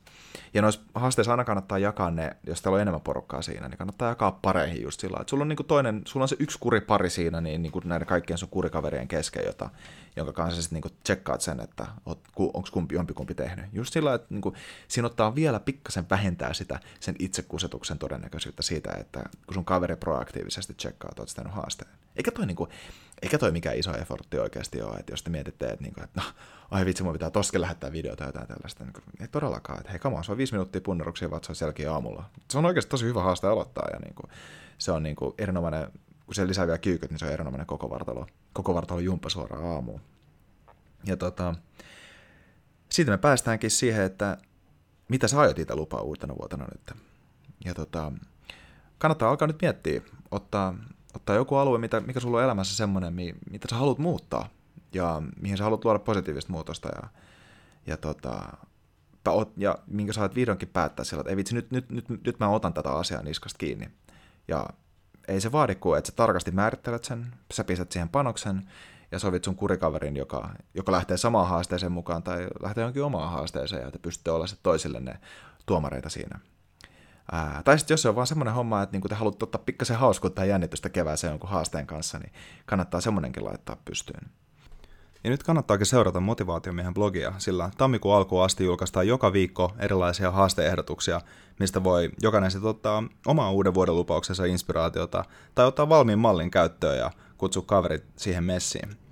Ja 0.53 0.61
noissa 0.61 0.81
haasteissa 0.93 1.31
aina 1.31 1.43
kannattaa 1.43 1.77
jakaa 1.77 2.11
ne, 2.11 2.37
jos 2.47 2.61
teillä 2.61 2.75
on 2.75 2.81
enemmän 2.81 3.01
porukkaa 3.01 3.41
siinä, 3.41 3.67
niin 3.67 3.77
kannattaa 3.77 4.09
jakaa 4.09 4.31
pareihin 4.31 4.81
just 4.81 4.99
sillä 4.99 5.17
että 5.21 5.29
sulla 5.29 5.41
on 5.41 5.47
niin 5.47 5.65
toinen, 5.67 6.01
sulla 6.05 6.23
on 6.23 6.27
se 6.27 6.35
yksi 6.39 6.59
kuripari 6.59 7.09
siinä 7.09 7.41
niin, 7.41 7.61
niin 7.61 7.71
kuin 7.71 7.89
näiden 7.89 8.07
kaikkien 8.07 8.37
sun 8.37 8.49
kurikaverien 8.49 9.07
kesken, 9.07 9.45
jota, 9.45 9.69
jonka 10.15 10.33
kanssa 10.33 10.61
sitten 10.61 10.81
niin 10.83 10.95
tsekkaat 11.03 11.41
sen, 11.41 11.59
että 11.59 11.87
onko 12.05 12.67
kumpi 12.71 12.95
jompikumpi 12.95 13.35
tehnyt. 13.35 13.65
Just 13.73 13.93
sillä 13.93 14.13
että 14.13 14.27
niin 14.29 14.41
kuin, 14.41 14.55
siinä 14.87 15.05
ottaa 15.05 15.35
vielä 15.35 15.59
pikkasen 15.59 16.05
vähentää 16.09 16.53
sitä 16.53 16.79
sen 16.99 17.15
itsekusetuksen 17.19 17.99
todennäköisyyttä 17.99 18.61
siitä, 18.63 18.91
että 18.91 19.19
kun 19.45 19.53
sun 19.53 19.65
kaveri 19.65 19.95
proaktiivisesti 19.95 20.73
tsekkaa, 20.73 21.09
että 21.11 21.21
oot 21.21 21.53
haasteen. 21.53 21.91
Eikä 22.17 22.31
toi, 22.31 22.45
niin 22.45 22.55
kuin, 22.55 22.69
eikä 23.21 23.37
toi 23.37 23.51
mikään 23.51 23.77
iso 23.77 23.97
effortti 23.97 24.39
oikeasti 24.39 24.81
ole, 24.81 24.97
että 24.97 25.13
jos 25.13 25.23
te 25.23 25.29
mietitte, 25.29 25.65
että, 25.65 25.83
niin 25.83 25.93
kuin, 25.93 26.03
että 26.03 26.21
no, 26.21 26.27
ai 26.71 26.85
vitsi, 26.85 27.03
mun 27.03 27.13
pitää 27.13 27.31
toskin 27.31 27.61
lähettää 27.61 27.91
videota 27.91 28.17
tai 28.17 28.27
jotain 28.27 28.47
tällaista. 28.47 28.83
Niin 28.83 28.93
kuin, 28.93 29.03
ei 29.19 29.27
todellakaan, 29.27 29.79
että 29.79 29.91
hei, 29.91 29.99
on, 30.03 30.23
se 30.23 30.31
on 30.31 30.37
viisi 30.37 30.53
minuuttia 30.53 30.81
punneruksia 30.81 31.31
vatsoissa 31.31 31.65
jälkeen 31.65 31.91
aamulla. 31.91 32.29
Se 32.51 32.57
on 32.57 32.65
oikeasti 32.65 32.89
tosi 32.89 33.05
hyvä 33.05 33.21
haaste 33.21 33.47
aloittaa 33.47 33.87
ja 33.93 33.99
niin 33.99 34.15
kuin, 34.15 34.31
se 34.77 34.91
on 34.91 35.03
niin 35.03 35.15
kuin 35.15 35.33
erinomainen, 35.37 35.87
kun 36.25 36.35
se 36.35 36.47
lisää 36.47 36.67
vielä 36.67 36.77
kyykyt, 36.77 37.09
niin 37.09 37.19
se 37.19 37.25
on 37.25 37.31
erinomainen 37.31 37.67
koko 37.67 37.89
vartalo, 37.89 38.27
koko 38.53 38.73
vartalo 38.73 38.99
jumppa 38.99 39.29
suoraan 39.29 39.65
aamuun. 39.65 40.01
Ja 41.05 41.17
tota, 41.17 41.55
siitä 42.89 43.11
me 43.11 43.17
päästäänkin 43.17 43.71
siihen, 43.71 44.03
että 44.03 44.37
mitä 45.07 45.27
sä 45.27 45.39
aiot 45.39 45.59
itse 45.59 45.75
lupaa 45.75 46.01
uutena 46.01 46.35
vuotena 46.39 46.65
nyt. 46.65 47.01
Ja 47.65 47.73
tota, 47.73 48.11
kannattaa 48.97 49.29
alkaa 49.29 49.47
nyt 49.47 49.61
miettiä, 49.61 50.01
ottaa, 50.31 50.75
ottaa 51.15 51.35
joku 51.35 51.55
alue, 51.55 51.77
mitä, 51.77 51.99
mikä 51.99 52.19
sulla 52.19 52.37
on 52.37 52.43
elämässä 52.43 52.75
semmoinen, 52.75 53.13
mitä 53.51 53.67
sä 53.69 53.75
haluat 53.75 53.97
muuttaa 53.97 54.49
ja 54.93 55.21
mihin 55.41 55.57
sä 55.57 55.63
haluat 55.63 55.85
luoda 55.85 55.99
positiivista 55.99 56.51
muutosta 56.51 56.89
ja, 56.95 57.09
ja, 57.87 57.97
tota, 57.97 58.57
ja 59.57 59.77
minkä 59.87 60.13
sä 60.13 60.29
vihdoinkin 60.35 60.69
päättää 60.69 61.05
sillä, 61.05 61.21
että 61.21 61.29
ei 61.29 61.37
vitsi, 61.37 61.55
nyt, 61.55 61.71
nyt, 61.71 61.89
nyt, 61.89 62.07
nyt 62.09 62.39
mä 62.39 62.49
otan 62.49 62.73
tätä 62.73 62.91
asiaa 62.91 63.23
niskasta 63.23 63.57
kiinni. 63.57 63.89
Ja 64.47 64.65
ei 65.27 65.41
se 65.41 65.51
vaadi 65.51 65.75
kuin, 65.75 65.97
että 65.97 66.11
sä 66.11 66.15
tarkasti 66.15 66.51
määrittelet 66.51 67.03
sen, 67.03 67.33
sä 67.53 67.63
pistät 67.63 67.91
siihen 67.91 68.09
panoksen 68.09 68.69
ja 69.11 69.19
sovit 69.19 69.43
sun 69.43 69.55
kurikaverin, 69.55 70.17
joka, 70.17 70.49
joka 70.73 70.91
lähtee 70.91 71.17
samaan 71.17 71.47
haasteeseen 71.47 71.91
mukaan 71.91 72.23
tai 72.23 72.47
lähtee 72.61 72.83
jonkin 72.83 73.03
omaan 73.03 73.31
haasteeseen 73.31 73.81
ja 73.81 73.91
te 73.91 73.99
pystytte 73.99 74.31
olla 74.31 74.47
sitten 74.47 74.63
toisille 74.63 74.99
ne 74.99 75.19
tuomareita 75.65 76.09
siinä. 76.09 76.39
Ää, 77.31 77.61
tai 77.65 77.79
sitten 77.79 77.93
jos 77.93 78.01
se 78.01 78.09
on 78.09 78.15
vaan 78.15 78.27
semmoinen 78.27 78.53
homma, 78.53 78.83
että 78.83 78.93
niinku 78.93 79.07
te 79.07 79.15
haluatte 79.15 79.45
ottaa 79.45 79.61
pikkasen 79.65 79.97
hauskuutta 79.97 80.41
ja 80.41 80.49
jännitystä 80.49 80.89
kevääseen 80.89 81.31
jonkun 81.31 81.49
haasteen 81.49 81.87
kanssa, 81.87 82.19
niin 82.19 82.31
kannattaa 82.65 83.01
semmoinenkin 83.01 83.45
laittaa 83.45 83.77
pystyyn. 83.85 84.29
Ja 85.23 85.29
nyt 85.29 85.43
kannattaakin 85.43 85.85
seurata 85.85 86.19
Motivaatiomiehen 86.19 86.93
blogia, 86.93 87.33
sillä 87.37 87.69
tammikuun 87.77 88.15
alkuun 88.15 88.43
asti 88.43 88.63
julkaistaan 88.63 89.07
joka 89.07 89.33
viikko 89.33 89.73
erilaisia 89.79 90.31
haasteehdotuksia, 90.31 91.21
mistä 91.59 91.83
voi 91.83 92.09
jokainen 92.21 92.51
sitten 92.51 92.69
ottaa 92.69 93.03
omaa 93.25 93.51
uuden 93.51 93.73
vuoden 93.73 93.95
lupauksensa 93.95 94.45
inspiraatiota 94.45 95.25
tai 95.55 95.65
ottaa 95.65 95.89
valmiin 95.89 96.19
mallin 96.19 96.51
käyttöön 96.51 96.97
ja 96.97 97.11
kutsua 97.37 97.63
kaverit 97.65 98.03
siihen 98.15 98.43
messiin. 98.43 99.06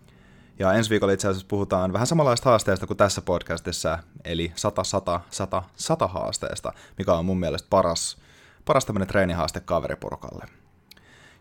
Ja 0.59 0.73
ensi 0.73 0.89
viikolla 0.89 1.13
itse 1.13 1.27
asiassa 1.27 1.47
puhutaan 1.47 1.93
vähän 1.93 2.07
samanlaista 2.07 2.49
haasteesta 2.49 2.87
kuin 2.87 2.97
tässä 2.97 3.21
podcastissa, 3.21 3.99
eli 4.25 4.51
100, 4.55 4.83
100, 4.83 5.21
100, 5.29 5.63
100 5.75 6.07
haasteesta, 6.07 6.73
mikä 6.97 7.13
on 7.13 7.25
mun 7.25 7.39
mielestä 7.39 7.67
paras, 7.69 8.17
paras 8.65 8.85
tämmöinen 8.85 9.07
treenihaaste 9.07 9.59
kaveriporukalle. 9.59 10.45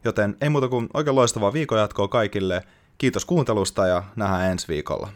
Joten 0.04 0.36
ei 0.40 0.48
muuta 0.48 0.68
kuin 0.68 0.88
oikein 0.94 1.16
loistavaa 1.16 1.52
viikon 1.52 1.78
jatkoa 1.78 2.08
kaikille, 2.08 2.62
kiitos 2.98 3.24
kuuntelusta 3.24 3.86
ja 3.86 4.02
nähdään 4.16 4.50
ensi 4.50 4.68
viikolla. 4.68 5.08